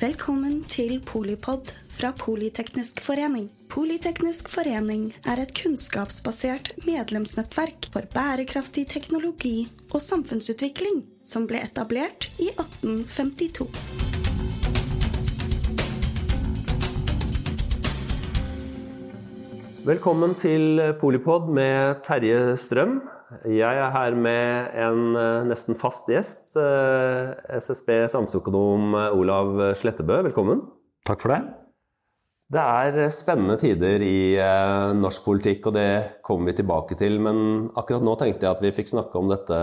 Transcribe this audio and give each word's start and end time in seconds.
Velkommen 0.00 0.62
til 0.64 0.94
Polipod 1.04 1.74
fra 1.92 2.08
Politeknisk 2.16 3.02
forening. 3.04 3.50
Politeknisk 3.68 4.48
forening 4.48 5.10
er 5.28 5.42
et 5.42 5.52
kunnskapsbasert 5.52 6.70
medlemsnettverk 6.86 7.90
for 7.92 8.08
bærekraftig 8.14 8.86
teknologi 8.88 9.68
og 9.90 10.00
samfunnsutvikling 10.00 11.02
som 11.28 11.44
ble 11.50 11.60
etablert 11.66 12.30
i 12.40 12.48
1852. 12.48 13.68
Velkommen 19.84 20.32
til 20.40 20.80
Polipod 21.04 21.52
med 21.52 22.00
Terje 22.08 22.56
Strøm. 22.56 23.02
Jeg 23.46 23.78
er 23.78 23.92
her 23.94 24.14
med 24.18 24.74
en 24.74 25.14
eh, 25.14 25.44
nesten 25.46 25.78
fast 25.78 26.08
gjest. 26.10 26.56
eh, 26.58 27.30
SSB 27.60 27.92
samfunnsøkonom 28.10 28.96
Olav 29.14 29.76
Slettebø. 29.78 30.22
Velkommen. 30.26 30.64
Takk 31.06 31.22
for 31.22 31.34
det. 31.36 31.40
Det 32.50 32.58
er 32.58 33.12
spennende 33.14 33.54
tider 33.60 34.02
i 34.02 34.34
eh, 34.34 34.90
norsk 34.98 35.22
politikk, 35.22 35.68
og 35.70 35.76
det 35.76 36.20
kommer 36.26 36.50
vi 36.50 36.56
tilbake 36.58 36.98
til. 36.98 37.20
Men 37.22 37.70
akkurat 37.78 38.02
nå 38.02 38.16
tenkte 38.18 38.48
jeg 38.48 38.56
at 38.56 38.64
vi 38.64 38.74
fikk 38.74 38.90
snakke 38.90 39.20
om 39.20 39.30
dette 39.30 39.60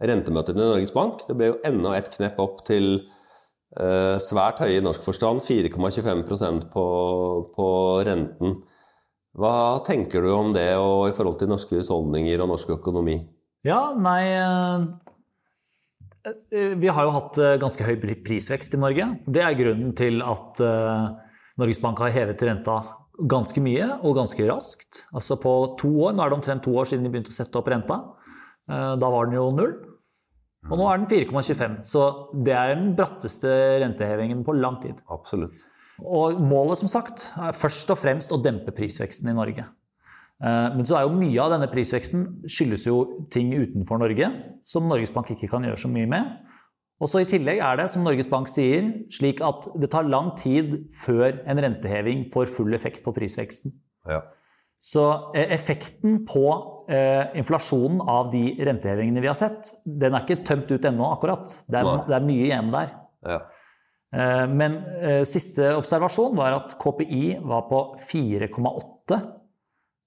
rentemøtet 0.00 0.56
i 0.56 0.62
Norges 0.62 0.94
Bank. 0.96 1.26
Det 1.28 1.36
ble 1.36 1.50
jo 1.50 1.58
enda 1.68 1.92
et 1.98 2.08
knepp 2.14 2.40
opp 2.40 2.62
til 2.64 2.88
eh, 3.76 4.16
svært 4.24 4.64
høye 4.64 4.78
i 4.78 4.84
norsk 4.84 5.04
forstand. 5.04 5.44
4,25 5.44 6.64
på, 6.72 6.86
på 7.52 7.68
renten. 8.08 8.62
Hva 9.38 9.78
tenker 9.86 10.24
du 10.24 10.32
om 10.34 10.50
det 10.54 10.72
og 10.80 11.08
i 11.08 11.14
forhold 11.14 11.38
til 11.38 11.50
norske 11.50 11.78
husholdninger 11.78 12.42
og 12.42 12.50
norsk 12.50 12.72
økonomi? 12.80 13.20
Ja, 13.66 13.92
nei 13.94 14.22
eh, 14.32 14.86
eh, 16.26 16.72
Vi 16.80 16.90
har 16.90 17.06
jo 17.06 17.14
hatt 17.14 17.38
eh, 17.38 17.58
ganske 17.62 17.86
høy 17.86 17.94
prisvekst 18.24 18.74
i 18.74 18.80
Norge. 18.80 19.06
Det 19.30 19.44
er 19.44 19.58
grunnen 19.58 19.92
til 19.98 20.24
at 20.24 20.62
Norges 21.60 21.82
Bank 21.82 22.00
har 22.02 22.14
hevet 22.14 22.42
renta 22.46 22.80
ganske 23.30 23.60
mye 23.62 23.86
og 24.00 24.16
ganske 24.16 24.48
raskt. 24.48 25.04
Altså 25.14 25.36
på 25.38 25.54
to 25.80 25.92
år, 26.08 26.16
Nå 26.16 26.24
er 26.24 26.32
det 26.32 26.40
omtrent 26.40 26.64
to 26.64 26.74
år 26.80 26.88
siden 26.88 27.06
de 27.06 27.12
begynte 27.12 27.34
å 27.34 27.36
sette 27.36 27.60
opp 27.60 27.68
renta. 27.70 28.00
Da 28.70 29.08
var 29.12 29.28
den 29.28 29.36
jo 29.36 29.50
null. 29.52 29.74
Og 30.68 30.78
nå 30.78 30.86
er 30.88 31.02
den 31.02 31.08
4,25. 31.10 31.80
Så 31.88 32.06
det 32.46 32.54
er 32.56 32.74
den 32.74 32.94
bratteste 32.96 33.50
rentehevingen 33.82 34.40
på 34.46 34.56
lang 34.56 34.78
tid. 34.82 34.96
Absolutt. 35.12 35.60
Og 36.00 36.40
målet, 36.40 36.80
som 36.80 36.88
sagt, 36.90 37.28
er 37.38 37.56
først 37.56 37.90
og 37.92 37.98
fremst 38.00 38.32
å 38.32 38.40
dempe 38.42 38.72
prisveksten 38.76 39.30
i 39.30 39.36
Norge. 39.36 39.66
Eh, 40.42 40.68
Men 40.76 40.86
så 40.88 40.96
er 40.96 41.06
jo 41.06 41.16
mye 41.16 41.40
av 41.42 41.52
denne 41.52 41.68
prisveksten 41.70 42.46
skyldes 42.48 42.86
jo 42.88 43.26
ting 43.30 43.52
utenfor 43.52 44.00
Norge 44.00 44.30
som 44.64 44.88
Norges 44.88 45.12
Bank 45.12 45.30
ikke 45.34 45.50
kan 45.52 45.66
gjøre 45.66 45.80
så 45.82 45.90
mye 45.92 46.08
med. 46.08 46.30
Og 47.00 47.08
så 47.08 47.22
I 47.22 47.28
tillegg 47.28 47.62
er 47.64 47.78
det, 47.80 47.88
som 47.92 48.04
Norges 48.04 48.28
Bank 48.28 48.48
sier, 48.48 48.90
slik 49.12 49.40
at 49.44 49.68
det 49.80 49.88
tar 49.92 50.08
lang 50.08 50.34
tid 50.36 50.74
før 51.00 51.38
en 51.48 51.60
renteheving 51.64 52.26
får 52.32 52.52
full 52.52 52.76
effekt 52.76 53.04
på 53.04 53.14
prisveksten. 53.16 53.72
Ja. 54.08 54.20
Så 54.80 55.04
eh, 55.36 55.52
effekten 55.52 56.22
på 56.28 56.44
eh, 56.88 57.36
inflasjonen 57.40 58.00
av 58.08 58.30
de 58.32 58.54
rentehevingene 58.64 59.20
vi 59.20 59.28
har 59.28 59.36
sett, 59.36 59.74
den 59.84 60.16
er 60.16 60.24
ikke 60.24 60.44
tømt 60.44 60.72
ut 60.72 60.84
ennå, 60.88 61.08
akkurat. 61.12 61.52
Det 61.68 61.80
er, 61.80 61.88
det 62.08 62.16
er 62.16 62.28
mye 62.28 62.46
igjen 62.48 62.70
der. 62.72 62.94
ja. 63.28 63.40
Eh, 64.12 64.46
Men 64.50 64.76
eh, 65.02 65.22
siste 65.28 65.68
observasjon 65.78 66.34
var 66.36 66.56
at 66.56 66.78
KPI 66.82 67.38
var 67.46 67.62
på 67.70 67.82
4,8 68.10 69.20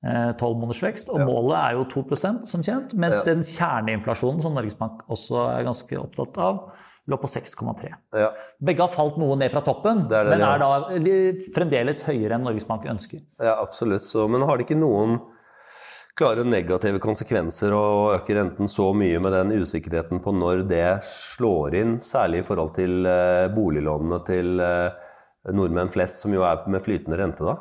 eh, 0.04 0.32
12 0.36 0.58
måneders 0.60 0.82
vekst, 0.84 1.10
og 1.10 1.20
Ja. 1.22 1.26
målet 1.30 1.58
er 1.64 1.78
jo 1.78 1.86
2% 1.94 2.45
som 2.48 2.62
kjent, 2.62 2.94
mens 2.94 3.16
Ja. 3.16 3.23
den 3.23 3.44
kjerneinflasjonen 3.48 4.42
som 4.44 4.54
Norges 4.54 4.76
Bank 4.76 5.06
også 5.10 5.45
er 5.60 5.64
ganske 5.64 5.95
opptatt 6.02 6.38
av, 6.38 6.72
lå 7.08 7.18
på 7.20 7.28
6,3. 7.32 7.94
ja. 8.14 8.30
Begge 8.62 8.80
har 8.80 8.90
falt 8.92 9.18
noe 9.18 9.36
ned 9.38 9.52
fra 9.52 9.62
toppen, 9.62 10.08
Det 10.10 10.17
er 10.17 10.23
det 10.23 10.38
men 10.38 10.42
er 10.42 10.60
da 10.60 10.70
fremdeles 11.56 12.04
høyere 12.04 12.36
enn 12.36 12.44
Norges 12.44 12.64
Bank 12.67 12.84
ønsker. 12.86 13.22
Ja, 13.42 13.56
absolutt. 13.61 14.02
Så, 14.02 14.27
men 14.30 14.42
har 14.42 14.58
det 14.58 14.67
ikke 14.67 14.80
noen 14.80 15.20
klare 16.18 16.46
negative 16.46 17.02
konsekvenser 17.02 17.74
å 17.74 17.86
øke 18.14 18.36
renten 18.38 18.70
så 18.70 18.92
mye 18.98 19.20
med 19.24 19.34
den 19.34 19.54
usikkerheten 19.64 20.22
på 20.24 20.34
når 20.36 20.64
det 20.70 20.88
slår 21.10 21.78
inn, 21.80 21.96
særlig 22.06 22.44
i 22.44 22.48
forhold 22.48 22.76
til 22.78 23.08
eh, 23.10 23.48
boliglånene 23.54 24.20
til 24.28 24.62
eh, 24.62 25.14
nordmenn 25.54 25.92
flest, 25.94 26.22
som 26.22 26.36
jo 26.36 26.46
er 26.48 26.68
med 26.72 26.84
flytende 26.86 27.18
rente 27.20 27.48
da? 27.48 27.58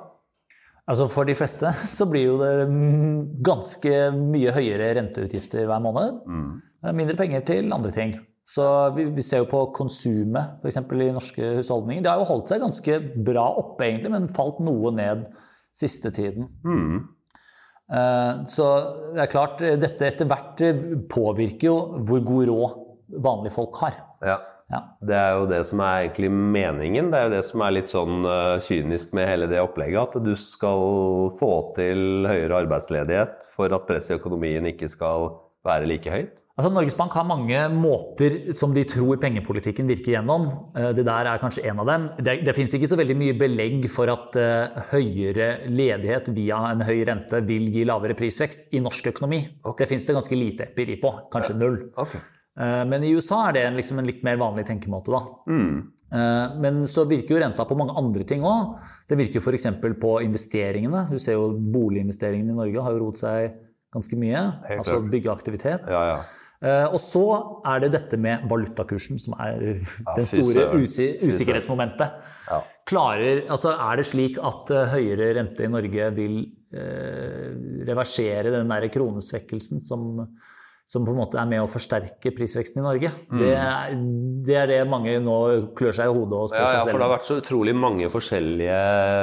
Altså 0.90 1.06
For 1.12 1.28
de 1.28 1.36
fleste 1.38 1.70
så 1.96 2.08
blir 2.10 2.28
jo 2.28 2.36
det 2.42 2.52
mm, 2.68 3.40
ganske 3.46 3.94
mye 4.18 4.52
høyere 4.54 4.92
renteutgifter 4.98 5.64
hver 5.70 5.82
måned. 5.84 6.20
Er 6.82 6.98
mindre 6.98 7.16
penger 7.18 7.46
til 7.48 7.72
andre 7.72 7.94
ting. 7.94 8.18
Så 8.52 8.64
vi, 8.96 9.06
vi 9.14 9.22
ser 9.24 9.44
jo 9.44 9.50
på 9.52 9.62
konsumet 9.76 10.58
f.eks. 10.60 10.80
i 10.82 11.12
norske 11.14 11.50
husholdninger. 11.60 12.02
Det 12.04 12.10
har 12.10 12.20
jo 12.20 12.28
holdt 12.28 12.50
seg 12.50 12.60
ganske 12.64 12.98
bra 13.24 13.46
oppe, 13.62 13.86
egentlig, 13.86 14.10
men 14.12 14.32
falt 14.34 14.58
noe 14.64 14.90
ned 14.96 15.28
siste 15.78 16.10
tiden. 16.12 16.50
Mm. 16.66 17.04
Eh, 17.92 18.44
Så 18.48 18.68
det 19.14 19.26
er 19.26 19.32
klart, 19.32 19.60
dette 19.60 20.08
etter 20.08 20.28
hvert 20.30 20.62
påvirker 21.12 21.68
jo 21.68 21.76
hvor 22.06 22.24
god 22.24 22.48
råd 22.48 22.80
vanlige 23.22 23.54
folk 23.58 23.76
har. 23.82 24.00
Ja. 24.24 24.38
Ja. 24.72 24.78
Det 25.04 25.16
er 25.18 25.34
jo 25.36 25.48
det 25.50 25.58
som 25.68 25.82
er 25.84 26.06
egentlig 26.06 26.30
meningen. 26.32 27.10
Det 27.12 27.18
er 27.18 27.26
jo 27.26 27.32
det 27.34 27.42
som 27.44 27.60
er 27.60 27.74
litt 27.76 27.92
sånn 27.92 28.24
eh, 28.24 28.62
kynisk 28.64 29.12
med 29.12 29.28
hele 29.28 29.48
det 29.50 29.60
opplegget. 29.60 30.16
At 30.16 30.24
du 30.24 30.32
skal 30.40 31.34
få 31.36 31.50
til 31.76 32.24
høyere 32.24 32.62
arbeidsledighet 32.62 33.44
for 33.52 33.74
at 33.76 33.84
presset 33.88 34.14
i 34.14 34.20
økonomien 34.20 34.70
ikke 34.70 34.88
skal 34.88 35.28
være 35.66 35.90
like 35.90 36.14
høyt. 36.14 36.40
Altså, 36.52 36.68
Norges 36.68 36.96
Bank 36.98 37.14
har 37.16 37.24
mange 37.24 37.60
måter 37.72 38.34
som 38.58 38.74
de 38.76 38.82
tror 38.84 39.16
pengepolitikken 39.22 39.88
virker 39.88 40.18
gjennom. 40.18 40.42
Eh, 40.76 40.90
Det 40.92 41.04
der 41.06 41.28
er 41.30 41.40
kanskje 41.40 41.64
en 41.70 41.80
av 41.80 41.86
dem. 41.88 42.02
Det, 42.18 42.34
det 42.44 42.54
finnes 42.54 42.74
ikke 42.76 42.90
så 42.90 42.98
veldig 43.00 43.16
mye 43.16 43.36
belegg 43.40 43.86
for 43.92 44.12
at 44.12 44.36
uh, 44.36 44.82
høyere 44.90 45.64
ledighet 45.72 46.28
via 46.36 46.58
en 46.74 46.84
høy 46.84 47.06
rente 47.08 47.40
vil 47.48 47.70
gi 47.72 47.86
lavere 47.88 48.16
prisvekst 48.18 48.68
i 48.76 48.82
norsk 48.84 49.08
økonomi. 49.14 49.40
Det 49.78 49.88
finnes 49.88 50.04
det 50.04 50.16
ganske 50.18 50.36
lite 50.36 50.66
empiri 50.68 50.98
på, 51.00 51.14
kanskje 51.32 51.56
null. 51.56 51.78
Okay. 51.96 52.20
Uh, 52.60 52.84
Men 52.84 53.08
i 53.08 53.14
USA 53.16 53.46
er 53.48 53.56
det 53.56 53.64
en, 53.70 53.80
liksom 53.80 54.02
en 54.02 54.10
litt 54.12 54.20
mer 54.22 54.36
vanlig 54.36 54.66
tenkemåte. 54.68 55.08
da. 55.08 55.22
Mm. 55.48 55.88
Uh, 56.12 56.60
Men 56.60 56.84
så 56.84 57.06
virker 57.08 57.32
jo 57.32 57.40
renta 57.40 57.64
på 57.64 57.80
mange 57.80 57.96
andre 57.96 58.28
ting 58.28 58.44
òg. 58.44 58.76
Det 59.08 59.16
virker 59.16 59.40
f.eks. 59.40 59.70
på 59.80 60.12
investeringene. 60.28 61.08
Du 61.08 61.16
ser 61.18 61.40
jo 61.40 61.48
boliginvesteringene 61.56 62.52
i 62.52 62.60
Norge 62.60 62.84
har 62.84 62.92
jo 62.92 63.06
roet 63.06 63.24
seg 63.24 63.56
ganske 63.92 64.20
mye. 64.20 64.44
Altså 64.76 65.00
byggeaktivitet. 65.00 65.88
Ja, 65.88 66.04
ja. 66.12 66.22
Eh, 66.62 66.86
Og 66.94 67.00
så 67.02 67.24
er 67.66 67.82
det 67.82 67.92
dette 67.96 68.18
med 68.20 68.46
valutakursen 68.50 69.18
som 69.22 69.34
er 69.42 69.82
det 70.18 70.28
store 70.30 70.70
usikkerhetsmomentet. 70.78 72.22
Klarer, 72.86 73.44
altså 73.50 73.72
Er 73.78 73.98
det 74.00 74.06
slik 74.10 74.38
at 74.42 74.70
eh, 74.74 74.94
høyere 74.94 75.32
rente 75.38 75.64
i 75.66 75.70
Norge 75.70 76.08
vil 76.16 76.38
eh, 76.74 77.50
reversere 77.88 78.54
den 78.54 78.70
der 78.70 78.88
kronesvekkelsen 78.92 79.82
som, 79.82 80.26
som 80.90 81.06
på 81.06 81.14
en 81.14 81.20
måte 81.22 81.38
er 81.40 81.48
med 81.50 81.62
å 81.64 81.70
forsterke 81.70 82.34
prisveksten 82.36 82.82
i 82.82 82.86
Norge? 82.86 83.12
Mm. 83.30 83.42
Det, 83.42 83.52
er, 83.58 83.98
det 84.46 84.58
er 84.60 84.70
det 84.70 84.80
mange 84.90 85.18
nå 85.22 85.38
klør 85.78 85.98
seg 85.98 86.10
i 86.10 86.14
hodet 86.18 86.40
og 86.44 86.50
spør 86.52 86.62
Ja, 86.62 86.72
ja, 86.76 86.82
seg 86.82 86.90
for 86.92 87.02
det 87.02 87.08
har 87.08 87.14
vært 87.16 87.30
så 87.30 87.38
utrolig 87.42 87.76
mange 87.78 88.10
forskjellige 88.12 88.80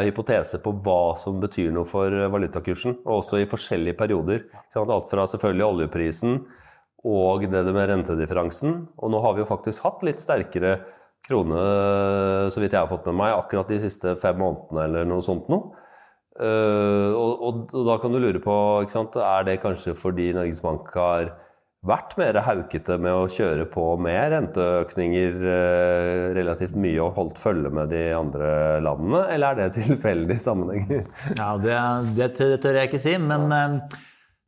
hypoteser 0.09 0.63
på 0.65 0.75
hva 0.87 1.01
som 1.23 1.39
betyr 1.43 1.71
noe 1.75 1.87
for 1.87 2.23
valutakursen, 2.35 2.99
og 3.05 3.21
også 3.21 3.43
i 3.43 3.47
forskjellige 3.51 3.99
perioder. 3.99 4.47
Alt 4.75 5.11
fra 5.11 5.27
selvfølgelig 5.35 5.69
oljeprisen 5.69 6.41
og 7.07 7.45
det 7.47 7.73
med 7.73 7.89
rentedifferansen. 7.91 8.79
Og 8.99 9.11
nå 9.13 9.21
har 9.23 9.35
vi 9.35 9.43
jo 9.43 9.49
faktisk 9.49 9.85
hatt 9.85 10.03
litt 10.07 10.19
sterkere 10.19 10.79
krone, 11.27 11.59
så 12.49 12.61
vidt 12.61 12.73
jeg 12.73 12.81
har 12.81 12.89
fått 12.89 13.07
med 13.09 13.19
meg, 13.19 13.35
akkurat 13.35 13.69
de 13.69 13.79
siste 13.83 14.15
fem 14.21 14.39
månedene 14.39 14.87
eller 14.87 15.09
noe 15.09 15.25
sånt 15.25 15.49
noe. 15.51 15.75
Eh, 16.39 17.11
og, 17.11 17.43
og, 17.43 17.61
og 17.75 17.85
da 17.87 17.99
kan 17.99 18.15
du 18.15 18.21
lure 18.23 18.39
på, 18.43 18.55
ikke 18.85 18.95
sant? 18.95 19.19
er 19.19 19.45
det 19.47 19.59
kanskje 19.63 19.95
fordi 19.99 20.31
Norges 20.35 20.61
Bank 20.63 20.87
har 20.95 21.33
vært 21.87 22.15
mer 22.19 22.35
haukete 22.43 22.97
med 22.99 23.15
å 23.15 23.27
kjøre 23.31 23.65
på 23.71 23.83
med 24.03 24.33
renteøkninger 24.33 25.37
eh, 25.47 26.23
relativt 26.35 26.75
mye 26.79 26.99
og 27.03 27.19
holdt 27.19 27.39
følge 27.39 27.71
med 27.75 27.91
de 27.93 28.03
andre 28.15 28.51
landene, 28.83 29.25
eller 29.35 29.51
er 29.51 29.61
det 29.61 29.69
tilfeldig 29.83 30.39
sammenheng? 30.43 31.09
Ja, 31.35 31.53
det, 31.59 31.79
det, 32.15 32.31
tør 32.63 32.79
jeg 32.81 32.91
ikke 32.91 33.03
si, 33.03 33.15
men 33.19 33.51
eh, 33.55 33.99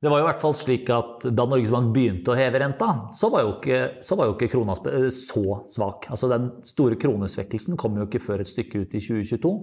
det 0.02 0.10
var 0.10 0.18
jo 0.20 0.26
i 0.26 0.30
hvert 0.32 0.42
fall 0.42 0.56
slik 0.58 0.90
at 0.90 1.28
da 1.38 1.46
Norges 1.46 1.70
Bank 1.74 1.92
begynte 1.94 2.34
å 2.34 2.38
heve 2.38 2.60
renta, 2.64 2.88
så 3.14 3.30
var 3.30 3.44
jo 3.46 3.52
ikke, 3.60 3.80
så 4.02 4.18
var 4.18 4.26
jo 4.32 4.34
ikke 4.36 4.50
krona 4.56 4.74
eh, 4.90 5.10
så 5.14 5.44
svak. 5.70 6.08
Altså 6.10 6.30
Den 6.32 6.50
store 6.66 6.98
kronesvekkelsen 6.98 7.78
kom 7.78 8.00
jo 8.02 8.08
ikke 8.10 8.24
før 8.26 8.42
et 8.42 8.50
stykke 8.50 8.82
ut 8.82 8.96
i 8.98 9.02
2022. 9.04 9.54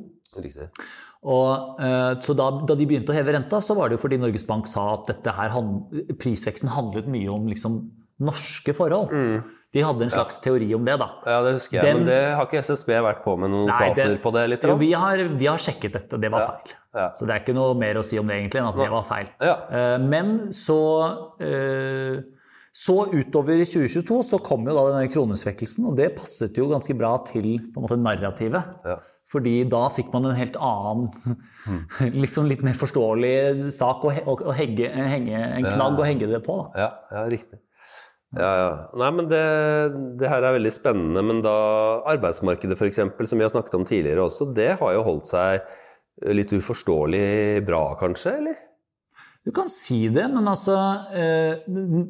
Riktig. 0.45 0.69
Og, 1.27 1.81
eh, 1.83 2.13
så 2.23 2.37
da, 2.39 2.51
da 2.71 2.77
de 2.79 2.87
begynte 2.87 3.11
å 3.11 3.19
heve 3.19 3.35
renta, 3.35 3.59
så 3.65 3.75
var 3.75 3.89
det 3.91 3.99
jo 3.99 4.05
fordi 4.07 4.21
Norges 4.23 4.47
Bank 4.47 4.69
sa 4.71 4.93
at 4.95 5.09
dette 5.11 5.35
her, 5.35 5.51
prisveksten 6.23 6.71
handlet 6.71 7.11
mye 7.11 7.29
om 7.35 7.49
liksom 7.51 7.81
norske 8.23 8.75
forhold. 8.79 9.11
De 9.75 9.83
hadde 9.85 10.07
en 10.07 10.11
slags 10.15 10.39
teori 10.41 10.71
om 10.75 10.87
det, 10.87 10.95
da. 11.03 11.11
Ja, 11.27 11.43
det 11.45 11.57
husker 11.59 11.77
jeg, 11.77 11.85
Den- 11.85 11.99
men 11.99 12.07
det 12.09 12.21
har 12.39 12.47
ikke 12.47 12.63
SSB 12.65 12.95
vært 13.05 13.25
på 13.27 13.35
med 13.39 13.51
noen 13.53 13.67
notater 13.69 14.17
på 14.23 14.33
det? 14.33 14.47
litt? 14.55 14.63
Jo, 14.65 14.77
vi, 14.81 14.93
har, 14.95 15.19
vi 15.37 15.47
har 15.51 15.59
sjekket 15.59 15.93
dette, 15.99 16.21
det 16.23 16.31
var 16.33 16.41
Ja. 16.41 16.47
feil. 16.55 16.78
Ja. 16.97 17.11
Så 17.17 17.27
det 17.29 17.35
er 17.35 17.43
ikke 17.43 17.57
noe 17.57 17.77
mer 17.79 18.01
å 18.01 18.05
si 18.07 18.19
om 18.21 18.29
det 18.29 18.39
egentlig 18.39 18.63
enn 18.63 18.71
at 18.71 18.79
det 18.81 18.89
var 18.93 19.07
feil. 19.09 19.29
Ja. 19.45 19.55
Eh, 19.69 19.99
Men 20.01 20.53
så, 20.57 20.81
eh, 21.41 22.23
Så 22.79 22.95
utover 23.11 23.59
i 23.59 23.65
2022 23.67 24.23
så 24.23 24.39
kom 24.45 24.65
jo 24.69 24.75
da 24.77 24.85
denne 24.93 25.11
kronesvekkelsen, 25.11 25.89
og 25.89 25.97
det 25.99 26.13
passet 26.15 26.55
jo 26.55 26.69
ganske 26.71 26.95
bra 26.97 27.17
til 27.27 27.59
på 27.73 27.81
en 27.81 27.85
måte 27.85 27.99
narrativet. 27.99 28.63
Ja. 28.87 29.01
Fordi 29.33 29.69
da 29.69 29.89
fikk 29.93 30.13
man 30.13 30.29
en 30.29 30.37
helt 30.39 30.55
annen, 30.57 31.09
liksom 32.23 32.47
litt 32.47 32.63
mer 32.63 32.79
forståelig 32.79 33.73
sak 33.75 34.05
å 34.05 34.13
hegge, 34.55 34.93
henge, 34.95 35.41
en 35.59 35.67
knagg 35.67 35.99
å 35.99 36.07
henge 36.07 36.29
det 36.31 36.41
på. 36.47 36.61
Da. 36.63 36.85
Ja, 36.85 36.93
ja 37.17 37.25
riktig. 37.29 37.59
Ja, 38.37 38.49
ja. 38.61 38.71
Nei, 39.01 39.11
men 39.17 39.29
det, 39.31 39.43
det 40.21 40.29
her 40.29 40.45
er 40.45 40.57
veldig 40.59 40.73
spennende. 40.73 41.23
Men 41.25 41.43
da 41.45 41.57
arbeidsmarkedet 42.13 42.77
f.eks., 42.77 43.01
som 43.01 43.41
vi 43.41 43.47
har 43.47 43.53
snakket 43.53 43.77
om 43.79 43.87
tidligere 43.89 44.27
også, 44.29 44.51
det 44.57 44.75
har 44.81 44.97
jo 44.97 45.05
holdt 45.07 45.31
seg 45.31 45.65
litt 46.35 46.53
uforståelig 46.57 47.67
bra, 47.67 47.83
kanskje? 48.01 48.35
eller? 48.41 48.65
Du 49.47 49.53
kan 49.55 49.69
si 49.73 50.03
det, 50.13 50.27
men 50.29 50.45
altså 50.51 50.75
eh, 51.17 51.63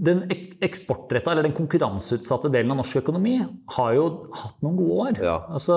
Den 0.03 0.25
eksportretta, 0.65 1.31
eller 1.31 1.47
den 1.47 1.55
konkurranseutsatte 1.55 2.51
delen 2.51 2.73
av 2.75 2.81
norsk 2.81 2.99
økonomi 3.03 3.37
har 3.77 3.93
jo 3.95 4.07
hatt 4.35 4.57
noen 4.65 4.79
gode 4.81 4.97
år. 5.05 5.21
Ja. 5.23 5.37
Altså, 5.55 5.77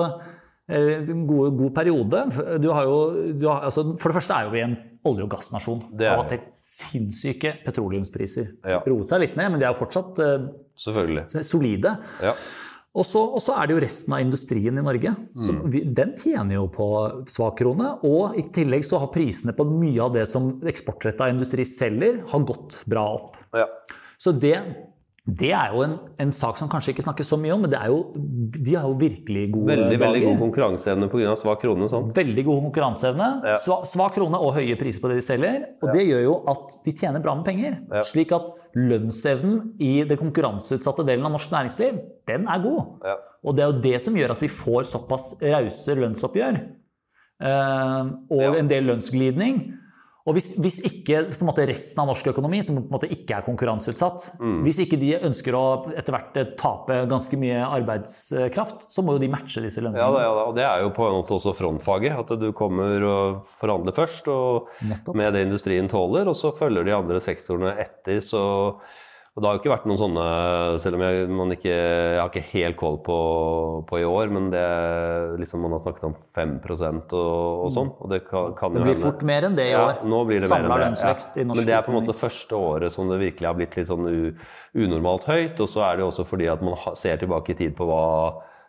eh, 0.66 1.04
en 1.04 1.26
god, 1.28 1.52
god 1.60 1.76
periode. 1.76 2.24
Du 2.62 2.70
har 2.72 2.88
jo, 2.88 2.96
du 3.38 3.46
har, 3.46 3.68
altså, 3.68 3.92
for 4.00 4.10
det 4.10 4.18
første 4.18 4.38
er 4.40 4.48
jo 4.48 4.56
vi 4.56 4.64
en 4.64 4.74
olje- 5.06 5.28
og 5.28 5.30
gassnasjon. 5.36 5.84
Det 5.98 6.08
har 6.08 6.24
hatt 6.24 6.34
helt 6.34 6.50
sinnssyke 6.58 7.54
petroleumspriser. 7.66 8.50
Ja. 8.66 8.82
Roet 8.88 9.10
seg 9.10 9.22
litt 9.22 9.38
ned, 9.38 9.54
men 9.54 9.62
de 9.62 9.68
er 9.68 9.74
jo 9.74 9.80
fortsatt 9.82 10.18
uh, 10.22 10.50
solide. 10.78 11.96
Ja. 12.22 12.34
Og 12.94 13.06
så, 13.08 13.54
er 13.56 13.66
det 13.66 13.74
jo 13.76 13.80
resten 13.86 14.12
av 14.12 14.20
industrien 14.20 14.76
i 14.76 14.82
Norge. 14.84 15.14
Som 15.34 15.62
Mm. 15.62 15.70
vi, 15.72 15.80
den 15.84 16.12
tjener 16.20 16.54
jo 16.58 16.66
på 16.68 16.88
svak 17.26 17.56
krone. 17.58 17.98
Og 18.04 18.36
i 18.36 18.42
tillegg 18.52 18.84
så 18.84 18.98
har 19.00 19.08
prisene 19.14 19.54
på 19.56 19.64
mye 19.64 20.00
av 20.02 20.12
det 20.12 20.26
som 20.28 20.60
eksportretta 20.60 21.30
industri 21.32 21.64
selger, 21.64 22.20
har 22.28 22.40
gått 22.40 22.82
bra 22.86 23.06
opp. 23.14 23.36
ja. 23.54 23.66
Så 24.22 24.30
det, 24.38 24.54
det 25.26 25.52
er 25.54 25.70
jo 25.70 25.82
en, 25.84 25.92
en 26.18 26.32
sak 26.34 26.56
som 26.58 26.68
kanskje 26.68 26.90
ikke 26.96 27.04
snakkes 27.04 27.28
så 27.30 27.36
mye 27.38 27.52
om, 27.54 27.60
men 27.62 27.70
det 27.70 27.78
er 27.78 27.92
jo, 27.92 27.98
de 28.58 28.72
har 28.74 28.88
jo 28.88 28.96
virkelig 28.98 29.44
gode 29.52 29.68
Veldig, 29.70 29.84
dager. 29.92 30.00
veldig 30.02 30.22
god 30.24 30.38
konkurranseevne 30.40 31.08
pga. 31.12 31.36
svak 31.38 31.60
krone 31.62 31.84
og 31.86 31.90
sånn. 31.92 32.08
Veldig 32.16 32.44
god 32.48 32.62
konkurranseevne, 32.64 33.28
Ja. 33.46 33.54
Svak, 33.62 33.84
svak 33.86 34.14
krone 34.16 34.40
og 34.42 34.54
høye 34.56 34.74
priser 34.80 35.00
på 35.04 35.08
det 35.12 35.20
de 35.20 35.26
selger. 35.28 35.60
Og 35.80 35.92
det 35.94 36.08
gjør 36.08 36.22
jo 36.24 36.34
at 36.50 36.74
de 36.84 36.92
tjener 36.98 37.22
bra 37.22 37.36
med 37.38 37.44
penger. 37.46 37.78
Ja. 37.92 38.02
Slik 38.02 38.32
at 38.34 38.50
lønnsevnen 38.74 39.76
i 39.78 40.02
det 40.08 40.18
konkurranseutsatte 40.18 41.06
delen 41.06 41.24
av 41.28 41.36
norsk 41.36 41.52
næringsliv, 41.54 42.00
den 42.26 42.48
er 42.50 42.58
god. 42.64 42.82
Ja. 43.06 43.14
Og 43.44 43.54
det 43.56 43.62
er 43.62 43.70
jo 43.72 43.80
det 43.84 44.02
som 44.02 44.14
gjør 44.18 44.34
at 44.34 44.42
vi 44.42 44.48
får 44.48 44.90
såpass 44.90 45.36
rause 45.40 45.94
lønnsoppgjør. 46.02 46.58
Uh, 47.42 48.10
og 48.30 48.42
Ja. 48.42 48.52
en 48.58 48.68
del 48.68 48.84
lønnsglidning. 48.90 49.74
Og 50.26 50.36
hvis, 50.36 50.52
hvis 50.62 50.76
ikke 50.86 51.24
måte 51.42 51.64
resten 51.66 51.98
av 51.98 52.06
norsk 52.12 52.28
økonomi, 52.30 52.60
som 52.62 52.76
på 52.78 52.84
en 52.84 52.94
måte 52.94 53.08
ikke 53.10 53.40
er 53.40 53.46
konkurranseutsatt, 53.46 54.28
Mm. 54.38 54.60
hvis 54.62 54.78
ikke 54.84 54.98
de 55.00 55.12
ønsker 55.18 55.54
å 55.58 55.62
etter 55.98 56.14
hvert 56.14 56.36
eh, 56.38 56.52
tape 56.60 57.00
ganske 57.10 57.36
mye 57.40 57.58
arbeidskraft, 57.66 58.86
så 58.92 59.02
må 59.02 59.16
jo 59.16 59.22
de 59.24 59.30
matche 59.32 59.62
disse 59.64 59.82
lønningene. 59.82 59.98
Ja, 59.98 60.22
ja. 60.22 60.46
Og 60.46 60.54
det 60.56 60.64
er 60.64 60.82
jo 60.84 60.92
på 60.94 61.06
en 61.08 61.16
måte 61.18 61.34
også 61.38 61.54
frontfaget. 61.58 62.14
At 62.22 62.32
du 62.38 62.52
kommer 62.56 63.02
og 63.02 63.46
forhandler 63.58 63.94
først 63.96 64.28
og 64.30 64.68
Nettopp. 64.86 65.16
med 65.18 65.32
det 65.34 65.46
industrien 65.48 65.88
tåler, 65.90 66.28
og 66.30 66.36
så 66.38 66.52
følger 66.56 66.84
de 66.86 66.94
andre 66.96 67.20
sektorene 67.20 67.74
etter. 67.82 68.20
Så 68.22 68.42
og 69.32 69.40
det 69.40 69.48
har 69.48 69.54
jo 69.56 69.60
ikke 69.62 69.70
vært 69.72 69.86
noen 69.88 70.00
sånne 70.00 70.24
Selv 70.82 70.98
om 70.98 71.02
jeg, 71.06 71.28
man 71.32 71.52
ikke, 71.54 71.72
jeg 71.72 72.18
har 72.20 72.28
ikke 72.28 72.50
helt 72.52 72.76
koll 72.76 72.98
på, 73.06 73.16
på 73.88 74.00
i 74.02 74.04
år, 74.04 74.28
men 74.34 74.50
det 74.52 74.64
liksom 75.40 75.62
man 75.64 75.72
har 75.72 75.80
snakket 75.80 76.04
om 76.10 76.16
5 76.36 76.52
og, 77.16 77.64
og 77.64 77.70
sånn. 77.72 77.92
Og 77.96 78.12
det 78.12 78.20
kan, 78.28 78.52
kan 78.58 78.74
Det 78.76 78.82
blir 78.82 78.92
hende- 78.92 79.06
fort 79.06 79.24
mer 79.24 79.48
enn 79.48 79.56
det 79.56 79.70
i 79.70 79.74
år. 79.78 79.94
Ja, 80.02 80.04
nå 80.04 80.20
blir 80.28 80.44
det 80.44 80.50
det. 80.52 80.60
lønnsvekst 80.84 81.40
i 81.40 81.46
norsk 81.48 81.56
Men 81.62 81.66
det 81.70 81.74
er 81.78 81.82
på 81.86 81.94
en 81.94 81.98
måte 82.02 82.18
første 82.18 82.52
året 82.60 82.92
som 82.92 83.08
det 83.08 83.20
virkelig 83.24 83.48
har 83.48 83.56
blitt 83.56 83.76
litt 83.80 83.88
sånn 83.88 84.04
unormalt 84.76 85.24
høyt. 85.24 85.60
Og 85.64 85.68
så 85.68 85.80
er 85.88 85.96
det 85.96 86.04
jo 86.04 86.12
også 86.12 86.28
fordi 86.28 86.52
at 86.52 86.60
man 86.60 86.76
ser 87.00 87.16
tilbake 87.16 87.56
i 87.56 87.60
tid 87.64 87.76
på 87.78 87.88
hva 87.88 88.04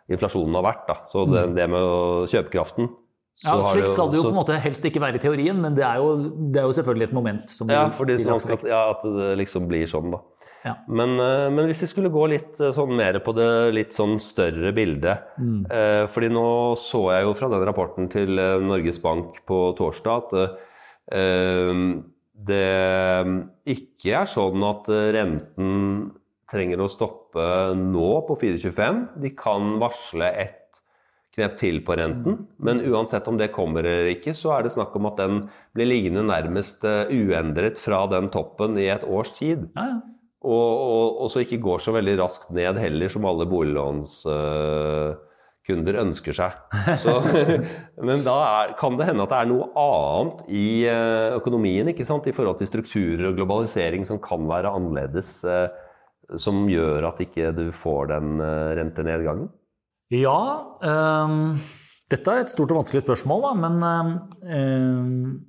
inflasjonen 0.08 0.56
har 0.56 0.64
vært. 0.72 0.84
Da. 0.88 1.00
Så 1.12 1.28
det, 1.28 1.50
det 1.60 1.68
med 1.76 2.28
kjøpekraften 2.32 2.88
så 3.34 3.50
Ja, 3.50 3.62
slik 3.66 3.88
skal 3.90 4.10
det 4.12 4.16
jo 4.20 4.22
så- 4.22 4.28
på 4.30 4.30
en 4.30 4.38
måte 4.46 4.60
helst 4.62 4.84
ikke 4.86 5.00
være 5.02 5.16
i 5.16 5.18
teorien, 5.18 5.60
men 5.60 5.74
det 5.74 5.82
er 5.82 5.96
jo, 5.98 6.10
det 6.54 6.60
er 6.60 6.66
jo 6.68 6.74
selvfølgelig 6.76 7.08
et 7.08 7.14
moment 7.14 7.50
som 7.50 7.68
Ja, 7.68 7.88
fordi 7.90 8.14
man 8.30 8.38
skal, 8.38 8.58
ja, 8.62 8.90
at 8.90 9.02
det 9.02 9.38
liksom 9.40 9.66
blir 9.66 9.86
sånn, 9.90 10.12
da. 10.12 10.18
Ja. 10.64 10.78
Men, 10.88 11.18
eh, 11.20 11.50
men 11.52 11.66
hvis 11.68 11.82
vi 11.84 11.90
skulle 11.90 12.08
gå 12.12 12.24
litt 12.32 12.56
eh, 12.60 12.72
sånn 12.72 12.94
mer 12.96 13.18
på 13.24 13.34
det 13.36 13.48
litt 13.76 13.92
sånn 13.92 14.16
større 14.22 14.72
bildet 14.72 15.26
Mm. 15.38 15.66
eh, 15.70 16.06
Fordi 16.08 16.30
nå 16.32 16.74
så 16.80 17.02
jeg 17.12 17.26
jo 17.26 17.34
fra 17.36 17.50
den 17.52 17.64
rapporten 17.68 18.08
til 18.10 18.38
eh, 18.38 18.58
Norges 18.64 18.98
Bank 19.02 19.42
på 19.46 19.76
torsdag 19.76 20.24
at 20.24 20.34
eh, 21.12 21.84
det 22.34 22.66
ikke 23.76 24.16
er 24.22 24.26
sånn 24.28 24.64
at 24.66 24.88
renten 24.88 26.10
trenger 26.50 26.82
å 26.84 26.88
stoppe 26.92 27.44
nå 27.78 28.08
på 28.28 28.36
4,25. 28.40 28.98
De 29.22 29.30
kan 29.36 29.78
varsle 29.80 30.28
et 30.32 30.80
knep 31.34 31.56
til 31.58 31.80
på 31.86 31.96
renten. 31.98 32.44
Men 32.62 32.82
uansett 32.84 33.26
om 33.30 33.38
det 33.40 33.48
kommer 33.54 33.86
eller 33.86 34.10
ikke, 34.12 34.34
så 34.36 34.52
er 34.58 34.66
det 34.66 34.74
snakk 34.74 34.94
om 34.98 35.08
at 35.10 35.16
den 35.18 35.40
blir 35.74 35.88
liggende 35.88 36.22
nærmest 36.28 36.84
uendret 36.84 37.80
fra 37.82 38.04
den 38.12 38.28
toppen 38.34 38.76
i 38.78 38.86
et 38.92 39.06
års 39.06 39.32
tid. 39.38 39.68
Ja, 39.74 39.86
ja. 39.94 40.00
Og, 40.44 41.24
og, 41.24 41.30
så 41.32 41.40
ikke 41.40 41.56
går 41.64 41.80
så 41.80 41.88
veldig 41.96 42.18
raskt 42.20 42.50
ned 42.52 42.76
heller, 42.76 43.08
som 43.12 43.24
alle 43.28 43.46
boliglånskunder 43.48 45.98
ønsker 46.02 46.32
seg. 46.36 46.52
Så, 47.00 47.12
men 48.08 48.24
da 48.26 48.34
er, 48.50 48.74
kan 48.80 48.98
det 49.00 49.06
hende 49.08 49.24
at 49.24 49.32
det 49.32 49.38
er 49.40 49.48
noe 49.48 49.66
annet 49.80 50.38
i 50.52 50.84
eh, 50.90 51.36
økonomien 51.38 51.88
i 51.88 51.96
forhold 51.96 52.58
til 52.60 52.68
strukturer 52.68 53.24
og 53.30 53.36
globalisering 53.40 54.02
som 54.08 54.18
kan 54.20 54.44
være 54.50 54.74
annerledes, 54.76 55.30
eh, 55.48 55.68
som 56.40 56.68
gjør 56.68 57.04
at 57.08 57.20
ikke 57.24 57.52
du 57.56 57.72
får 57.72 58.06
den 58.12 58.40
eh, 58.44 58.74
rentenedgangen? 58.80 59.48
ja 60.12 60.60
ehm, 60.84 61.56
dette 62.12 62.30
er 62.30 62.40
et 62.44 62.52
stort 62.52 62.72
og 62.74 62.78
vanskelig 62.82 63.02
spørsmål, 63.02 63.40
da, 63.46 63.52
men 63.64 63.74
ehm, 64.44 65.40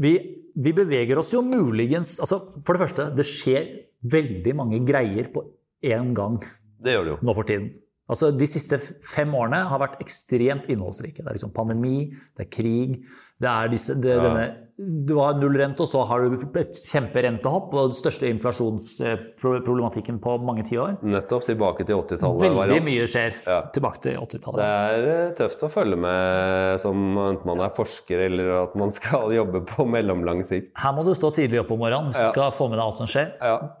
vi, 0.00 0.12
vi 0.54 0.72
beveger 0.76 1.18
oss 1.18 1.32
jo 1.34 1.42
muligens 1.42 2.16
altså 2.22 2.40
For 2.64 2.76
det 2.76 2.84
første, 2.84 3.08
det 3.16 3.26
skjer 3.26 3.70
veldig 4.10 4.54
mange 4.56 4.80
greier 4.86 5.30
på 5.34 5.42
én 5.84 6.12
gang 6.16 6.38
Det 6.84 6.94
gjør 6.94 7.04
det 7.08 7.12
jo. 7.14 7.18
nå 7.24 7.34
for 7.34 7.48
tiden. 7.48 7.72
Altså, 8.04 8.28
de 8.36 8.46
siste 8.46 8.76
fem 9.08 9.30
årene 9.32 9.62
har 9.64 9.80
vært 9.80 10.00
ekstremt 10.04 10.66
innholdsrike. 10.68 11.22
Det 11.22 11.30
er 11.30 11.38
liksom 11.38 11.54
pandemi, 11.56 12.10
det 12.36 12.44
er 12.44 12.50
krig, 12.52 12.98
det 13.40 13.48
er 13.50 13.68
disse, 13.72 13.94
det, 14.00 14.14
Ja. 14.16 14.22
denne, 14.28 14.50
Du 14.76 15.18
har 15.20 15.34
nullrente, 15.38 15.82
og 15.82 15.86
så 15.86 16.00
har 16.04 16.18
du 16.26 16.32
et 16.58 16.72
kjemperentehopp 16.74 17.72
og 17.78 17.92
den 17.92 17.94
største 17.94 18.26
inflasjonsproblematikken 18.26 20.18
på 20.22 20.32
mange 20.42 20.64
tiår. 20.66 20.96
Nettopp 21.06 21.44
tilbake 21.46 21.84
til 21.86 21.94
80-tallet. 22.00 22.40
Veldig 22.42 22.56
variant. 22.58 22.84
mye 22.88 23.06
skjer 23.06 23.34
Ja. 23.46 23.60
tilbake 23.70 24.00
til 24.02 24.16
80-tallet. 24.18 24.58
Det 24.58 24.64
er 24.66 25.06
eh, 25.28 25.32
tøft 25.38 25.62
å 25.62 25.70
følge 25.70 25.96
med 25.96 26.80
som 26.82 27.16
enten 27.18 27.46
man 27.46 27.60
er 27.60 27.70
forsker 27.76 28.18
eller 28.26 28.50
at 28.64 28.74
man 28.74 28.90
skal 28.90 29.30
jobbe 29.40 29.64
på 29.64 29.86
mellomlang 29.86 30.42
sikt. 30.44 30.72
Her 30.76 30.92
må 30.92 31.04
du 31.06 31.12
stå 31.14 31.30
tidlig 31.34 31.60
opp 31.62 31.70
om 31.70 31.78
morgenen 31.78 32.10
hvis 32.12 32.20
Ja. 32.20 32.26
du 32.26 32.32
skal 32.34 32.50
få 32.58 32.68
med 32.68 32.78
deg 32.78 32.84
alt 32.84 32.96
som 32.98 33.06
skjer. 33.06 33.30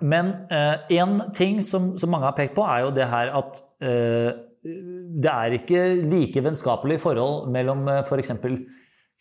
Men 0.00 0.46
én 0.90 1.32
ting 1.34 1.60
som, 1.62 1.96
som 1.98 2.10
mange 2.10 2.24
har 2.30 2.36
pekt 2.38 2.54
på, 2.54 2.62
er 2.62 2.84
jo 2.86 2.90
det 2.94 3.08
her 3.10 3.34
at 3.34 3.62
eh, 3.82 4.30
det 4.64 5.28
er 5.30 5.58
ikke 5.58 5.82
like 6.08 6.40
vennskapelige 6.40 7.00
forhold 7.02 7.50
mellom 7.52 7.82
f.eks. 8.06 8.30
f.eks. 8.30 8.62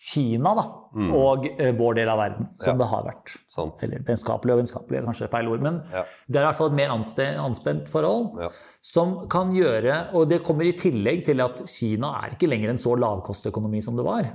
Kina 0.04 0.52
da, 0.58 0.64
og 1.16 1.46
uh, 1.48 1.70
vår 1.80 1.96
del 2.02 2.10
av 2.12 2.20
verden 2.20 2.50
som 2.60 2.74
Mm. 2.76 2.80
Ja. 2.80 2.84
det 2.84 2.90
har 2.92 3.04
vært. 3.08 3.34
Sånn. 3.56 3.72
Eller 3.86 4.04
vennskapelig 4.04 4.52
og 4.56 4.60
vennskapelig 4.64 5.00
er 5.00 5.06
kanskje 5.08 5.30
feil 5.32 5.48
ord, 5.54 5.62
men 5.64 5.82
Ja. 5.94 6.04
det 6.28 6.40
er 6.40 6.44
i 6.44 6.48
hvert 6.50 6.58
fall 6.60 6.72
et 6.74 6.80
mer 6.82 6.92
anspent 6.92 7.88
forhold. 7.94 8.42
Ja. 8.42 8.50
Som 8.84 9.14
kan 9.32 9.54
gjøre, 9.56 10.10
og 10.14 10.28
det 10.28 10.42
kommer 10.44 10.66
i 10.68 10.74
tillegg 10.76 11.24
til 11.26 11.40
at 11.40 11.62
Kina 11.72 12.10
er 12.26 12.34
ikke 12.36 12.50
lenger 12.52 12.74
en 12.74 12.82
så 12.84 12.98
lavkostøkonomi 13.00 13.80
som 13.82 13.96
det 13.96 14.04
var. 14.04 14.28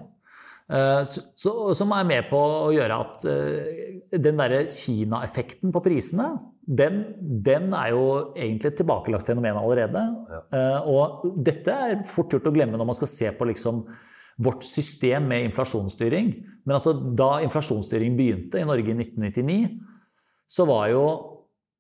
Uh, 0.70 1.04
så, 1.04 1.20
så, 1.37 1.52
som 1.76 1.92
er 1.96 2.04
med 2.04 2.30
på 2.30 2.37
å 2.40 2.72
gjøre 2.72 2.96
at 3.00 3.25
uh, 3.28 4.18
den 4.18 4.37
derre 4.40 4.64
Kina-effekten 4.72 5.72
på 5.72 5.82
prisene, 5.84 6.30
den, 6.68 6.98
den 7.44 7.72
er 7.72 7.90
jo 7.94 8.02
egentlig 8.37 8.72
et 8.72 8.76
tilbakelagt 8.80 9.25
fenomen 9.28 9.56
allerede. 9.56 10.02
Og 10.84 11.22
dette 11.44 11.72
er 11.72 12.02
fort 12.12 12.28
gjort 12.34 12.44
å 12.50 12.52
glemme 12.52 12.76
når 12.76 12.84
man 12.90 12.96
skal 12.98 13.08
se 13.08 13.30
på 13.32 13.46
liksom 13.48 13.87
vårt 14.38 14.62
system 14.64 15.26
med 15.28 15.49
inflasjonsstyring. 15.49 16.28
Men 16.66 16.76
altså, 16.76 16.92
da 17.18 17.40
inflasjonsstyring 17.42 18.14
begynte 18.18 18.61
i 18.61 18.66
Norge 18.68 18.92
i 18.92 18.95
1999, 18.95 19.80
så 20.49 20.66
var 20.68 20.88
jo 20.92 21.04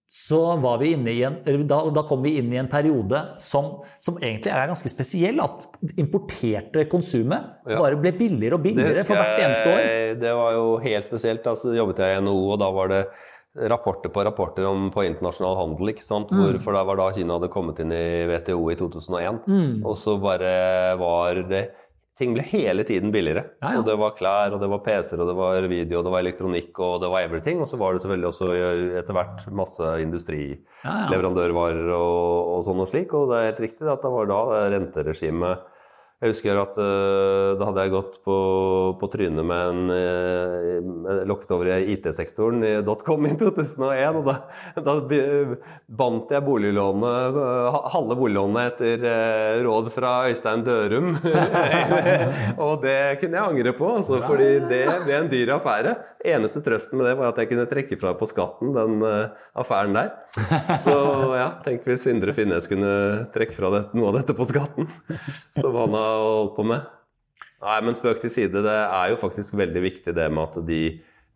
så 0.08 0.38
var 0.56 0.78
vi 0.80 0.94
inne 0.96 1.12
i 1.12 1.18
en, 1.22 1.34
da, 1.68 1.82
da 1.92 2.02
kom 2.08 2.22
vi 2.24 2.30
inn 2.40 2.48
i 2.48 2.56
en 2.56 2.70
periode 2.72 3.18
som, 3.44 3.82
som 4.00 4.16
egentlig 4.22 4.54
er 4.56 4.70
ganske 4.70 4.88
spesiell. 4.88 5.36
At 5.44 5.66
importerte 6.00 6.86
konsumet 6.88 7.44
Ja. 7.68 7.76
bare 7.76 7.98
ble 8.00 8.14
billigere 8.16 8.56
og 8.56 8.62
billigere 8.64 9.04
for 9.04 9.20
hvert 9.20 9.42
eneste 9.44 9.68
år. 9.68 9.82
jeg- 9.84 10.20
Det 10.22 10.32
var 10.34 10.52
jo 10.56 10.78
helt 10.78 11.04
spesielt. 11.04 11.44
Altså, 11.46 11.74
jobbet 11.76 11.98
jeg 11.98 12.16
i 12.16 12.20
NHO, 12.22 12.52
og 12.54 12.58
da 12.58 12.70
var 12.72 12.88
det 12.88 13.02
rapporter 13.68 14.08
på 14.08 14.24
rapporter 14.24 14.64
om, 14.64 14.90
på 14.90 15.04
internasjonal 15.04 15.56
handel. 15.60 15.88
ikke 15.92 16.02
sant? 16.04 16.30
Mm. 16.30 16.38
Hvor, 16.40 16.58
for 16.62 16.72
det 16.72 16.86
var 16.86 16.96
da 16.96 17.12
Kina 17.12 17.34
hadde 17.38 17.50
kommet 17.52 17.80
inn 17.80 17.92
i 17.92 18.24
WTO 18.32 18.70
i 18.72 18.76
2001. 18.76 19.44
Mm. 19.46 19.84
Og 19.84 19.94
så 19.94 20.16
bare 20.22 20.96
var 20.96 21.34
det 21.52 21.70
ting 22.18 22.34
ble 22.34 22.42
hele 22.50 22.84
tiden 22.86 23.12
billigere. 23.14 23.44
Ja, 23.62 23.72
ja. 23.72 23.80
Og 23.80 23.86
det 23.86 23.94
var 24.00 24.16
klær, 24.18 24.54
og 24.54 24.60
det 24.62 24.68
var 24.72 24.82
PC-er, 24.84 25.22
og 25.22 25.30
det 25.30 25.36
var 25.38 25.68
video, 25.70 26.00
og 26.00 26.06
det 26.06 26.12
var 26.14 26.24
elektronikk, 26.24 26.72
og 26.82 27.00
det 27.04 27.10
var 27.12 27.24
everything. 27.26 27.62
Og 27.62 27.70
så 27.70 27.78
var 27.80 27.94
det 27.94 28.02
selvfølgelig 28.02 28.30
også 28.32 28.50
etter 29.00 29.16
hvert 29.16 29.46
masse 29.62 29.94
industrileverandørvarer 30.04 31.90
og, 31.94 32.54
og 32.56 32.62
sånn 32.66 32.84
og 32.84 32.90
slik. 32.90 33.14
Og 33.14 33.30
det 33.30 33.38
er 33.38 33.50
helt 33.52 33.66
riktig 33.68 33.90
at 33.94 34.04
det 34.04 34.14
var 34.14 34.30
da 34.30 34.40
renteregimet 34.74 35.74
Jeg 36.18 36.32
husker 36.32 36.58
at 36.58 36.74
uh, 36.82 37.52
da 37.54 37.66
hadde 37.68 37.82
jeg 37.84 37.92
gått 37.92 38.16
på, 38.26 38.36
på 38.98 39.08
trynet 39.12 39.46
med 39.46 39.68
en 39.70 39.92
uh, 39.94 41.20
lokket 41.30 41.52
over 41.54 41.68
i 41.70 41.92
IT-sektoren 41.92 42.64
i 42.66 42.72
dotcom 42.82 43.28
i 43.28 43.36
2001. 43.38 44.18
Og 44.18 44.26
da, 44.26 44.34
da 44.82 44.96
bandt 46.00 46.34
jeg 46.34 46.42
boliglånet, 46.42 47.38
uh, 47.38 47.78
halve 47.94 48.16
boliglånet 48.18 48.72
etter 48.72 49.06
uh, 49.06 49.60
råd 49.68 49.92
fra 49.94 50.16
Øystein 50.32 50.64
Dørum. 50.66 51.12
og 52.66 52.82
det 52.82 52.98
kunne 53.22 53.38
jeg 53.38 53.44
angre 53.44 53.76
på, 53.78 53.92
altså, 54.00 54.18
fordi 54.26 54.50
det 54.66 54.82
ble 55.06 55.20
en 55.20 55.30
dyr 55.30 55.54
affære. 55.60 55.94
Eneste 56.34 56.64
trøsten 56.66 56.98
med 56.98 57.12
det 57.12 57.14
var 57.20 57.30
at 57.30 57.38
jeg 57.38 57.52
kunne 57.52 57.68
trekke 57.70 58.00
fra 58.00 58.16
på 58.18 58.26
skatten 58.26 58.74
den 58.74 59.06
affæren 59.54 59.94
der. 59.94 60.10
Så 60.82 60.98
ja, 61.38 61.46
tenk 61.62 61.86
hvis 61.86 62.08
Indre 62.10 62.34
Finnes 62.34 62.66
kunne 62.66 62.90
trekke 63.30 63.54
fra 63.54 63.70
det, 63.76 63.84
noe 63.94 64.10
av 64.10 64.18
dette 64.18 64.34
på 64.34 64.48
skatten. 64.50 64.90
Som 65.54 65.78
han 65.78 65.94
har 65.94 66.07
holdt 66.16 66.56
på 66.56 66.66
med. 66.70 66.88
Nei, 67.58 67.78
men 67.82 67.96
spøk 67.98 68.22
til 68.22 68.30
side. 68.30 68.62
Det 68.64 68.78
er 68.84 69.12
jo 69.12 69.20
faktisk 69.20 69.56
veldig 69.58 69.82
viktig 69.82 70.14
det 70.14 70.28
med 70.30 70.44
at 70.46 70.66
de 70.68 70.82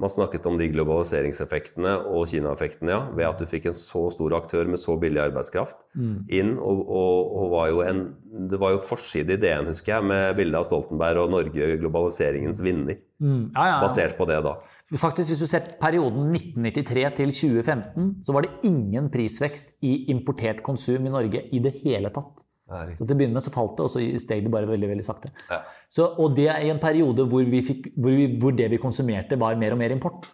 man 0.02 0.10
snakket 0.10 0.46
om 0.50 0.56
de 0.58 0.66
globaliseringseffektene 0.72 1.92
og 2.10 2.26
Kina-effektene, 2.32 2.90
ja, 2.90 3.00
ved 3.14 3.28
at 3.28 3.38
du 3.38 3.46
fikk 3.46 3.68
en 3.70 3.78
så 3.78 4.08
stor 4.14 4.34
aktør 4.34 4.66
med 4.70 4.80
så 4.80 4.96
billig 4.98 5.20
arbeidskraft 5.22 5.78
inn. 6.32 6.56
Og, 6.58 6.82
og, 6.82 7.30
og 7.38 7.52
var 7.52 7.70
jo 7.70 7.82
en, 7.86 8.02
det 8.50 8.58
var 8.58 8.74
jo 8.74 8.82
forside 8.88 9.36
i 9.36 9.40
DN, 9.40 9.70
husker 9.70 9.94
jeg, 9.94 10.08
med 10.10 10.34
bilde 10.40 10.58
av 10.58 10.66
Stoltenberg 10.66 11.22
og 11.22 11.34
Norge 11.36 11.70
globaliseringens 11.78 12.62
vinner. 12.64 12.98
Mm. 13.22 13.52
Ja, 13.54 13.68
ja, 13.68 13.74
ja. 13.76 13.80
Basert 13.84 14.18
på 14.18 14.26
det, 14.30 14.40
da. 14.42 14.56
Faktisk, 14.98 15.30
Hvis 15.30 15.40
du 15.40 15.48
ser 15.48 15.70
perioden 15.80 16.34
1993 16.34 17.06
til 17.16 17.30
2015, 17.38 18.10
så 18.26 18.34
var 18.34 18.44
det 18.44 18.56
ingen 18.68 19.06
prisvekst 19.12 19.76
i 19.86 20.10
importert 20.12 20.64
konsum 20.66 21.06
i 21.06 21.14
Norge 21.14 21.46
i 21.48 21.62
det 21.62 21.78
hele 21.84 22.10
tatt. 22.12 22.41
Så 22.98 23.06
til 23.06 23.14
å 23.14 23.20
begynne 23.20 23.38
med 23.38 23.44
så 23.44 23.54
falt 23.54 23.74
det, 23.78 23.86
og 23.86 23.92
så 23.92 24.04
steg 24.22 24.46
det 24.46 24.52
bare 24.52 24.70
veldig 24.70 24.92
veldig 24.92 25.06
sakte. 25.06 25.32
Ja. 25.50 25.62
Så, 25.92 26.08
og 26.18 26.36
det 26.38 26.48
er 26.52 26.64
i 26.66 26.70
en 26.72 26.82
periode 26.82 27.26
hvor, 27.28 27.44
vi 27.48 27.64
fikk, 27.66 27.92
hvor, 27.96 28.14
vi, 28.16 28.30
hvor 28.40 28.54
det 28.56 28.70
vi 28.72 28.80
konsumerte, 28.82 29.38
var 29.40 29.58
mer 29.60 29.76
og 29.76 29.82
mer 29.82 29.94
import. 29.94 30.30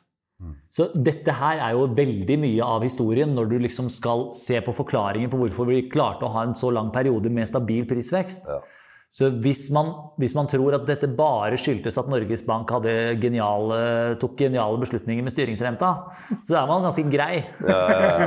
Så 0.70 0.86
dette 0.94 1.34
her 1.34 1.58
er 1.58 1.74
jo 1.74 1.88
veldig 1.98 2.36
mye 2.38 2.62
av 2.62 2.84
historien 2.86 3.32
når 3.34 3.48
du 3.50 3.56
liksom 3.64 3.88
skal 3.90 4.28
se 4.38 4.60
på 4.62 4.74
forklaringen 4.76 5.32
på 5.32 5.40
hvorfor 5.40 5.66
vi 5.66 5.88
klarte 5.90 6.28
å 6.28 6.34
ha 6.36 6.44
en 6.46 6.54
så 6.58 6.70
lang 6.70 6.92
periode 6.94 7.32
med 7.32 7.48
stabil 7.50 7.88
prisvekst. 7.88 8.46
Ja. 8.46 8.60
Så 9.18 9.30
hvis 9.42 9.64
man, 9.72 9.88
hvis 10.20 10.34
man 10.36 10.46
tror 10.52 10.76
at 10.76 10.84
dette 10.86 11.08
bare 11.18 11.56
skyldtes 11.58 11.96
at 11.98 12.10
Norges 12.12 12.44
Bank 12.46 12.70
hadde 12.70 12.92
geniale, 13.22 13.78
tok 14.20 14.36
geniale 14.38 14.78
beslutninger 14.78 15.24
med 15.24 15.32
styringsrenta, 15.32 15.94
så 16.44 16.58
er 16.60 16.68
man 16.68 16.84
ganske 16.86 17.06
grei. 17.10 17.40
Ja, 17.64 17.78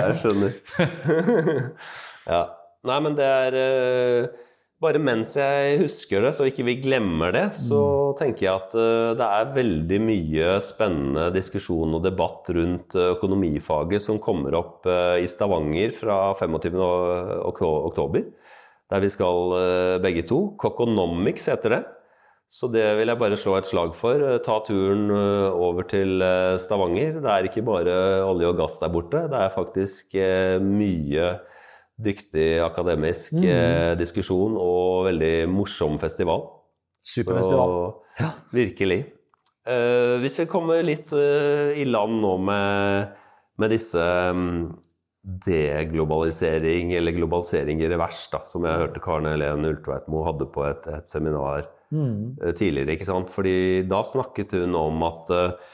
jeg 0.10 0.18
skjønner. 0.24 0.58
ja. 2.34 2.42
Nei, 2.88 2.98
men 3.06 3.18
det 3.18 3.28
er 3.28 3.58
uh, 3.58 4.48
Bare 4.82 4.98
mens 4.98 5.36
jeg 5.38 5.76
husker 5.84 6.24
det, 6.26 6.32
så 6.34 6.48
ikke 6.50 6.64
vi 6.66 6.80
glemmer 6.82 7.30
det, 7.36 7.44
så 7.54 7.82
tenker 8.18 8.48
jeg 8.48 8.54
at 8.56 8.72
uh, 8.74 9.12
det 9.14 9.28
er 9.28 9.52
veldig 9.54 10.00
mye 10.02 10.56
spennende 10.66 11.28
diskusjon 11.36 12.00
og 12.00 12.02
debatt 12.02 12.50
rundt 12.58 12.98
eh, 12.98 13.12
økonomifaget 13.14 14.02
som 14.02 14.18
kommer 14.24 14.58
opp 14.58 14.90
uh, 14.90 15.22
i 15.22 15.28
Stavanger 15.30 15.94
fra 15.94 16.18
25. 16.40 16.80
oktober. 17.46 18.26
Der 18.92 19.06
vi 19.06 19.12
skal 19.14 19.54
begge 20.04 20.26
to. 20.28 20.40
Coconomics 20.60 21.46
heter 21.48 21.76
det. 21.78 21.80
Så 22.52 22.68
det 22.68 22.84
vil 22.98 23.08
jeg 23.08 23.22
bare 23.22 23.38
slå 23.40 23.54
et 23.56 23.70
slag 23.70 23.94
for. 23.96 24.20
Ta 24.44 24.58
turen 24.66 25.06
over 25.14 25.86
til 25.88 26.20
Stavanger. 26.60 27.22
Det 27.22 27.32
er 27.32 27.48
ikke 27.48 27.64
bare 27.64 27.94
olje 28.26 28.50
og 28.50 28.60
gass 28.60 28.82
der 28.82 28.92
borte. 28.92 29.22
Det 29.32 29.46
er 29.46 29.56
faktisk 29.56 30.18
mye 30.66 31.30
dyktig 32.04 32.60
akademisk 32.66 33.36
eh, 33.42 33.94
diskusjon 34.00 34.58
og 34.60 35.08
veldig 35.10 35.34
morsom 35.52 35.98
festival. 36.02 36.48
Superfestival. 37.06 37.76
Så 38.18 38.30
virkelig. 38.54 39.00
Eh, 39.68 40.16
hvis 40.22 40.40
vi 40.42 40.48
kommer 40.50 40.82
litt 40.86 41.14
eh, 41.14 41.78
i 41.82 41.86
land 41.90 42.22
nå 42.22 42.36
med, 42.42 43.12
med 43.62 43.74
disse 43.74 44.06
um, 44.34 44.72
deglobalisering, 45.22 46.94
eller 46.98 47.16
globalisering 47.16 47.82
i 47.82 47.90
revers, 47.92 48.24
da, 48.32 48.42
som 48.50 48.66
jeg 48.66 48.82
hørte 48.82 49.04
Karen 49.04 49.30
Helen 49.30 49.68
Ultveitmo 49.70 50.26
hadde 50.26 50.50
på 50.54 50.66
et, 50.70 50.90
et 50.90 51.08
seminar 51.10 51.70
Mm. 51.92 52.38
eh, 52.42 52.54
tidligere. 52.56 52.94
ikke 52.96 53.06
sant? 53.06 53.30
Fordi 53.30 53.84
da 53.84 53.98
snakket 54.08 54.54
hun 54.56 54.76
om 54.80 55.02
at 55.04 55.32
eh, 55.36 55.72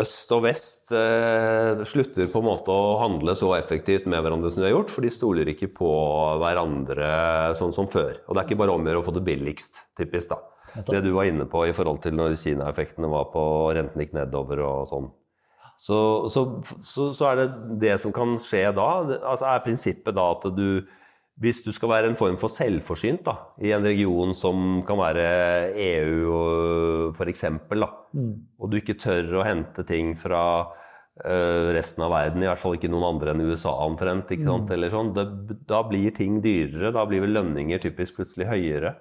øst 0.00 0.32
og 0.32 0.44
vest 0.46 0.92
eh, 0.96 1.82
slutter 1.88 2.28
på 2.32 2.40
en 2.40 2.46
måte 2.48 2.72
å 2.72 2.98
handle 3.02 3.34
så 3.38 3.50
effektivt 3.58 4.08
med 4.08 4.22
hverandre 4.24 4.50
som 4.52 4.62
de 4.62 4.68
har 4.68 4.74
gjort, 4.74 4.92
for 4.92 5.04
de 5.04 5.12
stoler 5.12 5.50
ikke 5.52 5.70
på 5.76 5.90
hverandre 6.40 7.10
sånn 7.58 7.74
som 7.76 7.88
før. 7.90 8.16
Og 8.26 8.34
det 8.34 8.42
er 8.42 8.48
ikke 8.48 8.60
bare 8.62 8.74
om 8.74 8.84
å 8.84 8.90
gjøre 8.92 9.02
å 9.02 9.06
få 9.06 9.14
det 9.18 9.24
billigst, 9.28 9.80
typisk. 10.00 10.32
da. 10.32 10.82
Det 10.88 11.02
du 11.04 11.12
var 11.16 11.28
inne 11.28 11.46
på 11.48 11.64
i 11.68 11.74
forhold 11.76 12.02
til 12.04 12.16
når 12.16 12.36
Kina-effektene 12.40 13.08
var 13.12 13.30
på 13.32 13.42
renten 13.76 14.04
gikk 14.04 14.16
nedover 14.16 14.64
og 14.66 14.88
sånn. 14.90 15.10
Så, 15.78 15.98
så, 16.32 16.42
så, 16.82 17.12
så 17.14 17.28
er 17.28 17.38
det 17.38 17.48
det 17.84 17.98
som 18.02 18.12
kan 18.14 18.34
skje 18.42 18.64
da. 18.74 18.88
Altså 19.20 19.46
er 19.46 19.62
prinsippet 19.62 20.16
da 20.16 20.24
at 20.34 20.48
du 20.56 20.82
hvis 21.38 21.60
du 21.62 21.70
skal 21.74 21.92
være 21.92 22.10
en 22.10 22.18
form 22.18 22.36
for 22.40 22.50
selvforsynt 22.50 23.22
da, 23.28 23.36
i 23.62 23.70
en 23.74 23.86
region 23.86 24.34
som 24.34 24.82
kan 24.86 24.98
være 24.98 25.24
EU 25.78 27.12
f.eks., 27.14 27.44
og 27.78 28.66
du 28.70 28.78
ikke 28.80 28.98
tør 28.98 29.38
å 29.38 29.46
hente 29.46 29.84
ting 29.86 30.16
fra 30.18 30.42
uh, 30.66 31.68
resten 31.76 32.02
av 32.02 32.10
verden, 32.14 32.42
i 32.42 32.50
hvert 32.50 32.62
fall 32.62 32.74
ikke 32.74 32.90
noen 32.90 33.06
andre 33.12 33.34
enn 33.34 33.44
USA 33.46 33.76
omtrent? 33.86 34.32
Eller 34.34 34.90
sånn, 34.94 35.12
det, 35.14 35.28
da 35.70 35.84
blir 35.86 36.10
ting 36.16 36.40
dyrere. 36.42 36.90
Da 36.96 37.06
blir 37.06 37.22
vel 37.22 37.36
lønninger 37.38 37.86
typisk 37.86 38.18
plutselig 38.18 38.50
høyere. 38.50 38.96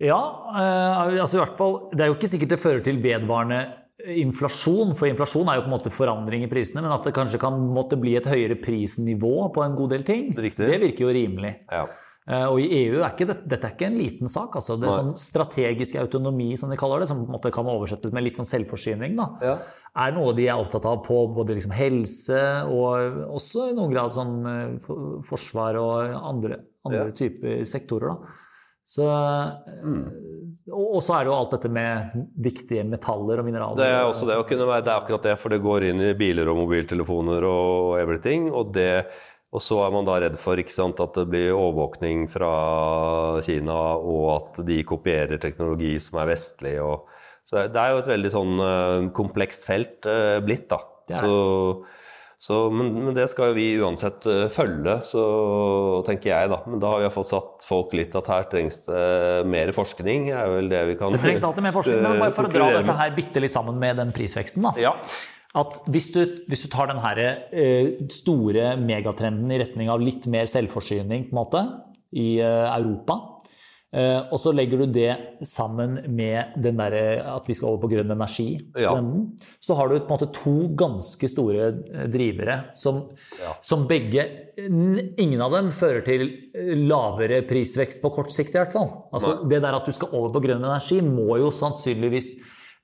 Ja, 0.00 0.20
eh, 0.56 1.20
altså 1.20 1.36
i 1.36 1.40
hvert 1.42 1.58
fall 1.58 1.74
Det 1.92 2.00
er 2.00 2.08
jo 2.08 2.14
ikke 2.14 2.28
sikkert 2.32 2.54
det 2.54 2.62
fører 2.62 2.84
til 2.86 3.02
vedvarende 3.04 3.58
inflasjon, 4.06 4.94
for 4.96 5.06
inflasjon 5.08 5.48
er 5.48 5.56
jo 5.60 5.64
på 5.66 5.70
en 5.70 5.76
måte 5.78 5.92
forandring 5.92 6.44
i 6.44 6.50
prisene, 6.50 6.82
men 6.82 6.92
at 6.92 7.04
det 7.04 7.14
kanskje 7.16 7.40
kan 7.40 7.52
måtte 7.74 7.98
bli 8.00 8.16
et 8.16 8.24
høyere 8.26 8.56
prisnivå 8.62 9.52
på 9.54 9.64
en 9.64 9.76
god 9.76 9.90
del 9.90 10.02
ting, 10.04 10.30
Riktig. 10.36 10.66
det 10.66 10.80
virker 10.80 11.06
jo 11.06 11.12
rimelig. 11.14 11.54
Ja. 11.70 11.86
Eh, 12.28 12.44
Og 12.46 12.60
i 12.60 12.68
EU 12.86 13.00
er 13.02 13.10
ikke 13.14 13.26
det, 13.26 13.48
dette 13.48 13.64
er 13.66 13.74
ikke 13.74 13.86
en 13.86 13.98
liten 13.98 14.28
sak. 14.28 14.54
altså. 14.54 14.78
Det 14.78 14.88
er 14.88 14.92
sånn 15.02 15.16
strategisk 15.18 15.96
autonomi, 15.96 16.56
som 16.56 16.70
de 16.70 16.76
kaller 16.76 17.00
det, 17.00 17.08
som 17.08 17.24
på 17.24 17.32
en 17.32 17.40
måte 17.40 17.50
kan 17.52 17.64
oversettes 17.66 18.12
med 18.12 18.22
litt 18.24 18.36
sånn 18.36 18.46
selvforsyning, 18.46 19.16
da, 19.16 19.28
Ja. 19.42 19.58
er 19.96 20.12
noe 20.12 20.32
de 20.34 20.46
er 20.46 20.54
opptatt 20.54 20.84
av 20.84 21.02
på 21.04 21.34
både 21.34 21.56
liksom 21.56 21.72
helse 21.72 22.68
og 22.68 23.32
også 23.34 23.70
i 23.70 23.74
noen 23.74 23.90
grad 23.92 24.12
sånn 24.12 24.46
eh, 24.46 24.78
forsvar 25.28 25.74
og 25.80 26.14
andre, 26.22 26.60
andre 26.86 27.06
Ja. 27.06 27.10
typer 27.10 27.64
sektorer. 27.66 28.08
da. 28.08 28.16
Så, 28.90 29.06
eh, 29.06 29.94
og, 30.72 30.86
og 30.98 31.02
så 31.06 31.14
er 31.14 31.24
det 31.24 31.30
jo 31.30 31.36
alt 31.36 31.52
dette 31.54 31.70
med 31.70 32.14
viktige 32.42 32.82
metaller 32.88 33.38
og 33.38 33.46
mineraler. 33.46 33.78
Det 33.78 33.86
er 33.86 34.02
også 34.08 34.26
det 34.26 34.38
å 34.40 34.46
kunne 34.48 34.66
være, 34.66 34.82
det 34.86 34.90
er 34.92 35.02
akkurat 35.04 35.28
det, 35.28 35.34
for 35.38 35.54
det 35.54 35.60
går 35.62 35.86
inn 35.92 36.02
i 36.08 36.14
biler 36.18 36.50
og 36.50 36.58
mobiltelefoner 36.64 37.46
og 37.46 38.00
everything. 38.00 38.48
Og, 38.50 38.72
det, 38.74 39.06
og 39.54 39.62
så 39.62 39.78
er 39.84 39.94
man 39.94 40.08
da 40.08 40.18
redd 40.24 40.40
for 40.42 40.58
ikke 40.58 40.74
sant, 40.74 41.02
at 41.02 41.14
det 41.20 41.28
blir 41.30 41.54
overvåkning 41.54 42.26
fra 42.32 42.50
Kina, 43.46 43.78
og 43.94 44.26
at 44.34 44.60
de 44.66 44.82
kopierer 44.86 45.38
teknologi 45.42 45.94
som 46.02 46.18
er 46.24 46.32
vestlig. 46.34 46.76
Og, 46.82 47.06
så 47.46 47.68
det 47.70 47.78
er 47.78 47.94
jo 47.94 48.02
et 48.02 48.10
veldig 48.10 48.34
sånn 48.34 48.66
eh, 48.66 49.08
komplekst 49.14 49.70
felt 49.70 50.10
eh, 50.10 50.42
blitt, 50.42 50.66
da. 50.72 50.82
Det 51.06 51.18
er 51.18 51.30
det. 51.30 51.30
Så, 51.30 51.99
så, 52.40 52.70
men, 52.72 52.94
men 52.96 53.12
det 53.12 53.26
skal 53.28 53.50
jo 53.50 53.56
vi 53.58 53.66
uansett 53.84 54.24
eh, 54.30 54.46
følge, 54.52 54.94
så 55.04 55.24
tenker 56.06 56.30
jeg, 56.30 56.48
da. 56.48 56.62
Men 56.64 56.80
da 56.80 56.92
har 56.94 57.02
vi 57.02 57.04
iallfall 57.04 57.26
satt 57.28 57.66
folk 57.68 57.92
litt 57.98 58.16
at 58.16 58.30
her 58.32 58.46
trengs 58.48 58.78
det 58.86 59.02
mer 59.52 59.72
forskning. 59.76 60.30
er 60.32 60.48
vel 60.54 60.70
det 60.72 60.80
vi 60.88 60.94
kan 60.96 61.12
Det 61.12 61.20
trengs 61.20 61.44
alltid 61.44 61.66
mer 61.68 61.76
forskning, 61.76 62.00
men 62.00 62.22
bare 62.24 62.32
for 62.38 62.48
å 62.48 62.54
dra 62.54 62.70
dette 62.78 62.96
her 63.02 63.12
bitte 63.18 63.44
litt 63.44 63.52
sammen 63.52 63.76
med 63.82 64.00
den 64.00 64.14
prisveksten. 64.16 64.64
da. 64.64 64.72
Ja. 64.80 64.94
At 65.60 65.82
hvis 65.90 66.08
du, 66.14 66.22
hvis 66.48 66.64
du 66.64 66.70
tar 66.72 66.88
den 66.88 67.02
her, 67.04 67.20
eh, 67.52 67.92
store 68.14 68.72
megatrenden 68.80 69.52
i 69.52 69.60
retning 69.60 69.92
av 69.92 70.00
litt 70.00 70.24
mer 70.30 70.48
selvforsyning 70.48 71.28
på 71.28 71.34
en 71.34 71.40
måte, 71.42 71.64
i 72.16 72.38
eh, 72.40 72.66
Europa, 72.72 73.18
og 73.92 74.38
så 74.38 74.52
legger 74.54 74.78
du 74.78 74.92
det 74.94 75.16
sammen 75.42 75.96
med 76.14 76.52
den 76.62 76.76
der, 76.78 76.94
at 77.36 77.48
vi 77.48 77.54
skal 77.58 77.68
over 77.72 77.80
på 77.82 77.88
grønn 77.90 78.10
energi, 78.14 78.60
Ja. 78.78 78.92
så 79.60 79.74
har 79.74 79.88
du 79.88 79.98
på 79.98 80.06
en 80.06 80.12
måte 80.14 80.32
to 80.32 80.68
ganske 80.78 81.26
store 81.28 81.66
eh, 81.94 82.06
drivere 82.06 82.70
som, 82.74 83.08
Ja. 83.40 83.54
som 83.60 83.88
begge 83.88 84.28
Ingen 84.60 85.40
av 85.40 85.52
dem 85.52 85.72
fører 85.72 86.04
til 86.04 86.22
eh, 86.54 86.74
lavere 86.76 87.42
prisvekst 87.48 88.02
på 88.02 88.10
kort 88.14 88.30
sikt, 88.30 88.50
i 88.54 88.58
hvert 88.60 88.72
fall. 88.74 88.90
Altså, 89.12 89.48
det 89.48 89.62
der 89.62 89.74
at 89.74 89.86
du 89.86 89.92
skal 89.92 90.08
over 90.12 90.30
på 90.34 90.42
grønn 90.44 90.62
energi, 90.62 91.00
må 91.00 91.38
jo 91.40 91.50
sannsynligvis 91.50 92.34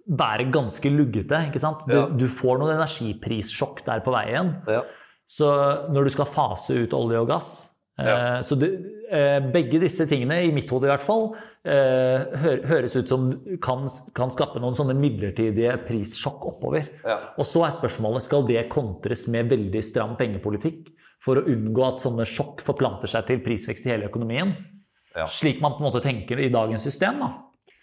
være 0.08 0.50
ganske 0.50 0.88
luggete. 0.90 1.36
ikke 1.50 1.60
sant? 1.60 1.86
Du, 1.86 1.94
Ja. 1.96 2.06
du 2.08 2.26
får 2.28 2.58
noen 2.58 2.76
energiprissjokk 2.80 3.84
der 3.84 4.00
på 4.00 4.10
veien. 4.14 4.54
Ja. 4.66 4.82
Så 5.28 5.46
når 5.92 6.04
du 6.04 6.10
skal 6.10 6.26
fase 6.26 6.70
ut 6.82 6.92
olje 6.94 7.20
og 7.20 7.28
gass, 7.28 7.70
Ja. 7.98 8.42
Så 8.44 8.58
det, 8.60 8.70
begge 9.54 9.78
disse 9.80 10.04
tingene, 10.06 10.42
i 10.44 10.50
mitt 10.52 10.68
hode 10.70 10.84
i 10.84 10.90
hvert 10.90 11.04
fall, 11.06 11.30
høres 11.66 12.96
ut 12.98 13.08
som 13.08 13.28
kan, 13.62 13.86
kan 14.14 14.30
skape 14.34 14.60
noen 14.60 14.76
sånne 14.76 14.94
midlertidige 14.98 15.72
prissjokk 15.86 16.44
oppover. 16.52 16.88
Ja. 17.06 17.16
Og 17.40 17.48
så 17.48 17.64
er 17.66 17.72
spørsmålet 17.76 18.26
skal 18.26 18.44
det 18.48 18.66
kontres 18.72 19.26
med 19.32 19.48
veldig 19.50 19.82
stram 19.84 20.16
pengepolitikk 20.20 20.92
for 21.24 21.40
å 21.40 21.46
unngå 21.48 21.86
at 21.88 22.02
sånne 22.04 22.26
sjokk 22.28 22.60
forplanter 22.66 23.10
seg 23.10 23.26
til 23.30 23.40
prisvekst 23.42 23.88
i 23.88 23.94
hele 23.94 24.10
økonomien. 24.10 24.52
Ja. 25.16 25.26
Slik 25.32 25.62
man 25.64 25.72
på 25.78 25.82
en 25.82 25.88
måte 25.88 26.04
tenker 26.04 26.38
i 26.38 26.50
dagens 26.52 26.84
system. 26.84 27.18
da. 27.24 27.32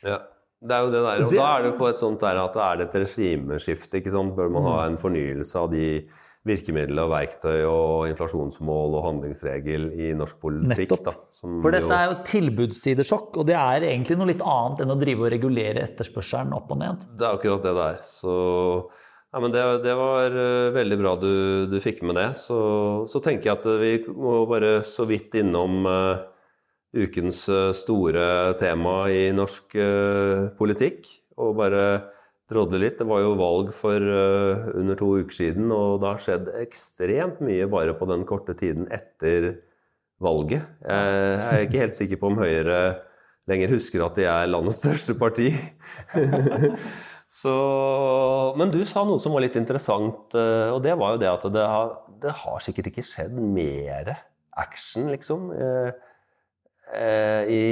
Ja. 0.05 0.19
Det 0.63 0.71
er 0.71 0.85
jo 0.85 0.91
det 0.93 1.01
der. 1.03 1.23
Og 1.25 1.31
Det- 1.31 1.39
da 1.39 1.57
er 1.57 1.63
det 1.63 1.71
jo 1.73 1.77
på 1.79 1.89
et 1.89 1.97
sånt 1.97 2.19
der 2.21 2.37
at 2.37 2.55
er 2.55 2.77
det 2.77 2.85
et 2.95 3.01
regimeskifte. 3.07 3.97
ikke 3.99 4.11
sant? 4.11 4.35
Bør 4.35 4.49
man 4.49 4.63
ha 4.63 4.85
en 4.85 4.97
fornyelse 4.97 5.55
av 5.59 5.71
de 5.71 6.07
virkemidler 6.47 7.05
og 7.05 7.13
verktøy 7.13 7.61
og 7.67 8.09
inflasjonsmål 8.11 8.97
og 8.97 9.05
handlingsregel 9.07 9.85
i 9.95 10.09
norsk 10.17 10.41
politikk? 10.43 10.89
Nettopp. 10.89 11.03
da. 11.05 11.13
Som 11.31 11.61
For 11.63 11.71
dette 11.71 11.87
jo- 11.87 11.95
er 11.95 12.09
jo 12.11 12.17
tilbudssidesjokk, 12.31 13.37
og 13.37 13.47
det 13.47 13.55
er 13.55 13.87
egentlig 13.87 14.17
noe 14.19 14.31
litt 14.31 14.43
annet 14.43 14.83
enn 14.83 14.91
å 14.91 14.99
drive 14.99 15.25
og 15.25 15.31
regulere 15.31 15.85
etterspørselen 15.87 16.53
opp 16.57 16.71
og 16.71 16.83
ned. 16.83 17.07
Det 17.17 17.27
er 17.27 17.39
akkurat 17.39 17.63
det 17.63 17.73
det 17.77 17.87
er. 17.93 18.03
Så 18.03 18.35
ja, 19.33 19.39
men 19.41 19.51
det, 19.51 19.63
det 19.81 19.95
var 19.97 20.35
eh, 20.37 20.73
veldig 20.75 20.97
bra 21.01 21.15
du, 21.17 21.65
du 21.65 21.79
fikk 21.81 22.03
med 22.05 22.19
det. 22.19 22.27
Så, 22.37 23.07
så 23.09 23.21
tenker 23.23 23.49
jeg 23.49 23.57
at 23.57 23.65
vi 23.81 23.93
må 24.13 24.43
bare 24.45 24.83
så 24.85 25.07
vidt 25.09 25.33
innom 25.39 25.87
uh, 25.89 26.21
ukens 26.93 27.47
eh, 27.49 27.71
store 27.73 28.53
tema 28.59 29.07
i 29.09 29.31
norsk 29.33 29.73
uh, 29.73 30.51
politikk. 30.59 31.09
Og 31.41 31.55
bare 31.57 31.85
drodle 32.53 32.79
litt. 32.81 32.99
Det 33.01 33.09
var 33.09 33.23
jo 33.23 33.35
valg 33.39 33.73
for 33.75 33.99
uh, 33.99 34.69
under 34.77 34.97
to 34.99 35.09
uker 35.19 35.35
siden, 35.35 35.71
og 35.73 36.01
det 36.03 36.11
har 36.11 36.23
skjedd 36.23 36.51
ekstremt 36.61 37.41
mye 37.43 37.67
bare 37.71 37.95
på 37.97 38.07
den 38.09 38.27
korte 38.29 38.55
tiden 38.57 38.87
etter 38.93 39.55
valget. 40.23 40.63
Jeg 40.85 41.41
er 41.49 41.65
ikke 41.65 41.81
helt 41.81 41.97
sikker 41.97 42.21
på 42.21 42.29
om 42.31 42.39
Høyre 42.39 42.77
lenger 43.49 43.73
husker 43.75 44.03
at 44.05 44.15
de 44.19 44.27
er 44.29 44.51
landets 44.51 44.79
største 44.79 45.15
parti. 45.19 45.49
Så, 47.33 47.53
men 48.59 48.69
du 48.69 48.83
sa 48.85 49.01
noe 49.07 49.17
som 49.21 49.33
var 49.33 49.41
litt 49.41 49.57
interessant, 49.57 50.35
eh, 50.37 50.69
og 50.69 50.83
det 50.85 50.93
var 50.99 51.15
jo 51.15 51.21
det 51.23 51.31
at 51.31 51.45
det 51.55 51.65
har, 51.65 51.95
det 52.21 52.33
har 52.43 52.61
sikkert 52.61 52.91
ikke 52.91 53.05
skjedd 53.07 53.33
mer 53.33 54.11
action, 54.61 55.07
liksom, 55.09 55.47
eh, 55.57 55.89
eh, 56.93 57.49
i, 57.49 57.63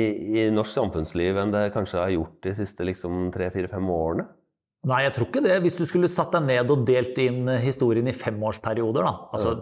i 0.41 0.47
norsk 0.53 0.73
samfunnsliv 0.73 1.37
enn 1.37 1.53
det 1.53 1.67
kanskje 1.75 2.01
har 2.01 2.15
gjort 2.15 2.39
de 2.47 2.55
siste 2.57 2.87
liksom, 2.89 3.27
tre-fire-fem 3.35 3.93
årene. 3.93 4.25
Nei, 4.89 5.03
jeg 5.05 5.13
tror 5.13 5.27
ikke 5.29 5.43
det. 5.45 5.59
Hvis 5.61 5.77
du 5.77 5.85
skulle 5.85 6.09
satt 6.09 6.33
deg 6.33 6.47
ned 6.47 6.71
og 6.73 6.85
delt 6.87 7.17
inn 7.21 7.49
historien 7.61 8.07
i 8.09 8.15
femårsperioder, 8.17 9.05
da. 9.05 9.13
Altså, 9.35 9.57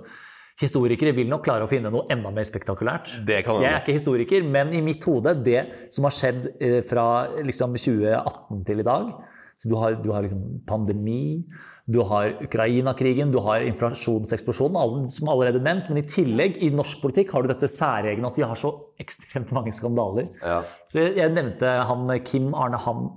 Historikere 0.59 1.13
vil 1.15 1.29
nok 1.31 1.45
klare 1.45 1.63
å 1.63 1.69
finne 1.71 1.88
noe 1.88 2.03
enda 2.11 2.33
mer 2.35 2.43
spektakulært. 2.43 3.07
Det 3.27 3.38
kan 3.45 3.61
Jeg 3.63 3.71
er 3.71 3.79
ikke 3.79 3.95
historiker, 3.95 4.43
men 4.43 4.73
i 4.75 4.81
mitt 4.83 5.05
hode, 5.07 5.31
det 5.45 5.61
som 5.95 6.03
har 6.03 6.11
skjedd 6.11 6.49
eh, 6.59 6.81
fra 6.83 7.05
liksom 7.47 7.77
2018 7.79 8.65
til 8.67 8.83
i 8.83 8.88
dag 8.88 9.13
så 9.59 9.67
Du 9.67 9.75
har, 9.75 9.95
du 9.99 10.11
har 10.11 10.23
liksom 10.23 10.61
pandemi, 10.67 11.43
du 11.89 12.00
har 12.05 12.36
Ukraina-krigen, 12.46 13.31
du 13.34 13.39
har 13.41 13.63
inflasjonseksplosjonen, 13.65 15.08
som 15.10 15.29
allerede 15.31 15.62
nevnt. 15.63 15.88
Men 15.89 16.01
i 16.03 16.05
tillegg, 16.05 16.60
i 16.62 16.69
norsk 16.75 17.01
politikk, 17.01 17.31
har 17.34 17.43
du 17.43 17.50
dette 17.50 17.69
særegne 17.72 18.29
at 18.29 18.38
vi 18.38 18.46
har 18.46 18.60
så 18.60 18.72
ekstremt 19.01 19.50
mange 19.55 19.74
skandaler. 19.74 20.27
Ja, 20.43 20.60
Så 20.91 21.01
jeg, 21.01 21.15
jeg 21.17 21.34
nevnte 21.34 21.72
han 21.89 22.13
Kim 22.27 22.51
Arne, 22.53 22.77
Ham, 22.84 23.08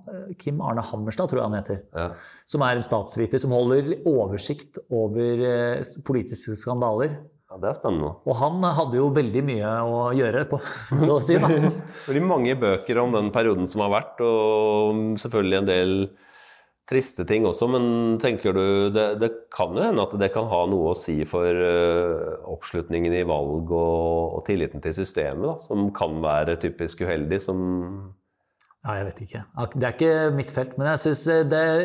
Kim 0.41 0.63
Arne 0.65 0.85
Hammerstad, 0.89 1.29
tror 1.29 1.43
jeg 1.43 1.51
han 1.51 1.59
heter 1.59 1.83
ja. 1.93 2.09
som 2.49 2.65
er 2.65 2.79
en 2.79 2.87
statsviter 2.87 3.43
som 3.43 3.53
holder 3.53 3.93
oversikt 4.09 4.81
over 4.89 5.45
eh, 5.51 5.95
politiske 6.09 6.57
skandaler. 6.57 7.19
ja, 7.51 7.61
det 7.61 7.75
er 7.75 7.79
spennende. 7.83 8.15
Og 8.25 8.41
han 8.41 8.65
hadde 8.65 9.01
jo 9.03 9.13
veldig 9.13 9.47
mye 9.53 9.77
å 9.85 10.03
gjøre, 10.17 10.47
på, 10.49 10.63
så 11.05 11.19
å 11.19 11.21
si. 11.21 11.37
da. 11.37 11.53
Veldig 12.09 12.25
mange 12.25 12.57
bøker 12.57 13.05
om 13.05 13.13
den 13.21 13.29
perioden 13.35 13.69
som 13.69 13.85
har 13.85 13.93
vært, 14.01 14.25
og 14.25 15.21
selvfølgelig 15.21 15.61
en 15.61 15.73
del 15.75 15.97
triste 16.91 17.25
ting 17.29 17.47
også, 17.47 17.69
men 17.71 17.85
tenker 18.23 18.57
du 18.57 18.65
det, 18.95 19.07
det 19.23 19.31
kan 19.55 19.75
jo 19.77 19.85
hende 19.85 20.03
at 20.03 20.15
det 20.19 20.33
kan 20.35 20.49
ha 20.51 20.65
noe 20.71 20.93
å 20.93 20.99
si 20.99 21.21
for 21.29 21.47
uh, 21.47 22.41
oppslutningen 22.53 23.15
i 23.15 23.27
valg 23.29 23.71
og, 23.71 24.39
og 24.39 24.43
tilliten 24.49 24.83
til 24.83 24.97
systemet, 24.97 25.47
da, 25.47 25.55
som 25.69 25.93
kan 25.95 26.19
være 26.25 26.59
typisk 26.63 27.05
uheldig, 27.07 27.39
som 27.45 27.63
Ja, 28.83 28.97
jeg 28.99 29.05
vet 29.07 29.21
ikke. 29.23 29.41
Det 29.79 29.87
er 29.87 29.93
ikke 29.95 30.15
mitt 30.35 30.51
felt, 30.51 30.73
men 30.75 30.89
jeg 30.91 31.01
syns 31.05 31.21
det 31.53 31.59
er 31.59 31.85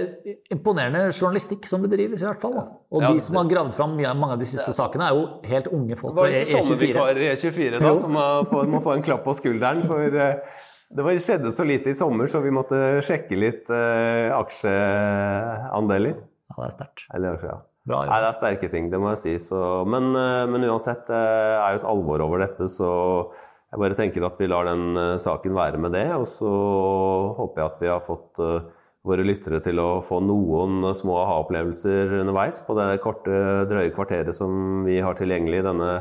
imponerende 0.56 1.04
journalistikk 1.12 1.68
som 1.70 1.84
bedrives, 1.86 2.24
i 2.24 2.26
hvert 2.26 2.42
fall. 2.42 2.56
da. 2.58 2.64
Og 2.90 3.06
Ja, 3.06 3.12
de 3.14 3.22
som 3.22 3.38
har 3.38 3.52
gravd 3.52 3.76
fram 3.78 3.94
mange 4.02 4.34
av 4.34 4.42
de 4.42 4.48
siste 4.50 4.74
sakene, 4.74 5.12
er 5.12 5.20
jo 5.20 5.28
helt 5.46 5.70
unge 5.78 6.00
folk. 6.00 6.16
Var 6.18 6.34
det 6.34 6.42
ikke 6.48 6.64
sånne 6.64 6.80
E24. 6.80 6.88
vikarer 6.88 7.22
i 7.22 7.30
E24 7.36 7.84
da, 7.86 7.94
som 8.02 8.18
må 8.18 8.82
få, 8.82 8.96
en 8.96 9.06
klapp 9.06 9.22
på 9.30 9.38
skulderen? 9.38 9.86
For 9.86 10.18
eh, 10.26 10.66
det 10.88 11.04
var, 11.04 11.18
skjedde 11.20 11.52
så 11.52 11.66
lite 11.68 11.92
i 11.92 11.98
sommer, 11.98 12.30
så 12.32 12.40
vi 12.44 12.54
måtte 12.56 12.78
sjekke 13.06 13.40
litt 13.40 13.72
eh, 13.74 14.32
aksjeandeler. 14.36 16.22
Ja, 16.48 16.56
det 16.62 16.70
er 16.70 16.78
sterkt. 16.78 17.04
Eller, 17.18 17.42
ja. 17.44 17.58
Bra 17.88 18.02
Nei, 18.04 18.20
det 18.20 18.30
er 18.30 18.36
sterke 18.36 18.70
ting, 18.72 18.90
det 18.92 19.00
må 19.00 19.14
jeg 19.14 19.22
si. 19.22 19.34
Så, 19.48 19.60
men, 19.88 20.10
eh, 20.16 20.46
men 20.52 20.66
uansett, 20.68 21.06
det 21.08 21.20
er 21.20 21.76
jo 21.76 21.82
et 21.82 21.92
alvor 21.92 22.24
over 22.26 22.44
dette, 22.44 22.68
så 22.72 22.90
jeg 23.68 23.82
bare 23.84 23.96
tenker 24.00 24.26
at 24.28 24.40
vi 24.40 24.50
lar 24.50 24.68
den 24.68 24.98
eh, 25.00 25.20
saken 25.24 25.56
være 25.56 25.80
med 25.84 25.96
det. 25.96 26.08
Og 26.16 26.28
så 26.32 26.52
håper 27.38 27.64
jeg 27.64 27.72
at 27.72 27.82
vi 27.84 27.92
har 27.92 28.04
fått 28.04 28.44
eh, 28.44 28.68
våre 29.08 29.24
lyttere 29.28 29.62
til 29.64 29.80
å 29.80 29.90
få 30.04 30.20
noen 30.24 30.90
små 30.96 31.20
aha-opplevelser 31.22 32.16
underveis 32.22 32.60
på 32.68 32.76
det 32.80 32.90
korte, 33.04 33.40
drøye 33.72 33.94
kvarteret 33.96 34.36
som 34.36 34.84
vi 34.88 35.00
har 35.04 35.16
tilgjengelig 35.20 35.62
i 35.62 35.68
denne 35.68 35.92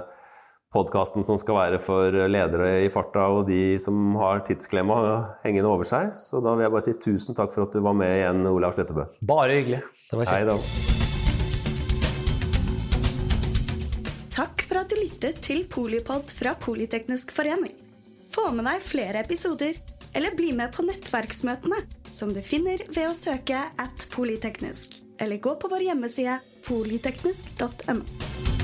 podkasten 0.77 1.25
som 1.25 1.39
skal 1.41 1.57
være 1.57 1.81
for 1.83 2.13
ledere 2.29 2.85
i 2.85 2.91
farta 2.93 3.27
og 3.33 3.47
de 3.49 3.79
som 3.83 4.17
har 4.21 4.45
tidsklemma 4.47 4.99
hengende 5.47 5.71
over 5.71 5.89
seg. 5.89 6.13
Så 6.19 6.43
da 6.45 6.53
vil 6.55 6.67
jeg 6.67 6.75
bare 6.75 6.87
si 6.87 6.95
tusen 7.07 7.39
takk 7.39 7.55
for 7.55 7.67
at 7.67 7.77
du 7.77 7.81
var 7.85 7.97
med 7.97 8.13
igjen, 8.19 8.45
Olav 8.51 8.77
Slettebø. 8.77 9.09
Bare 9.25 9.61
hyggelig. 9.61 9.83
Det 10.11 10.21
var 10.21 10.31
kjekt. 10.31 10.95
Takk 14.37 14.67
for 14.69 14.83
at 14.83 14.93
du 14.93 14.99
lyttet 15.01 15.41
til 15.45 15.65
Polipod 15.73 16.33
fra 16.37 16.53
Politeknisk 16.61 17.33
forening. 17.33 17.73
Få 18.35 18.51
med 18.53 18.69
deg 18.69 18.85
flere 18.85 19.23
episoder, 19.25 19.79
eller 20.17 20.37
bli 20.37 20.51
med 20.57 20.75
på 20.77 20.85
nettverksmøtene, 20.85 21.81
som 22.13 22.35
du 22.37 22.43
finner 22.45 22.85
ved 22.91 23.09
å 23.09 23.17
søke 23.17 23.63
at 23.81 24.07
polyteknisk, 24.13 25.01
eller 25.21 25.41
gå 25.41 25.57
på 25.57 25.73
vår 25.73 25.89
hjemmeside 25.89 26.37
polyteknisk.no. 26.69 28.56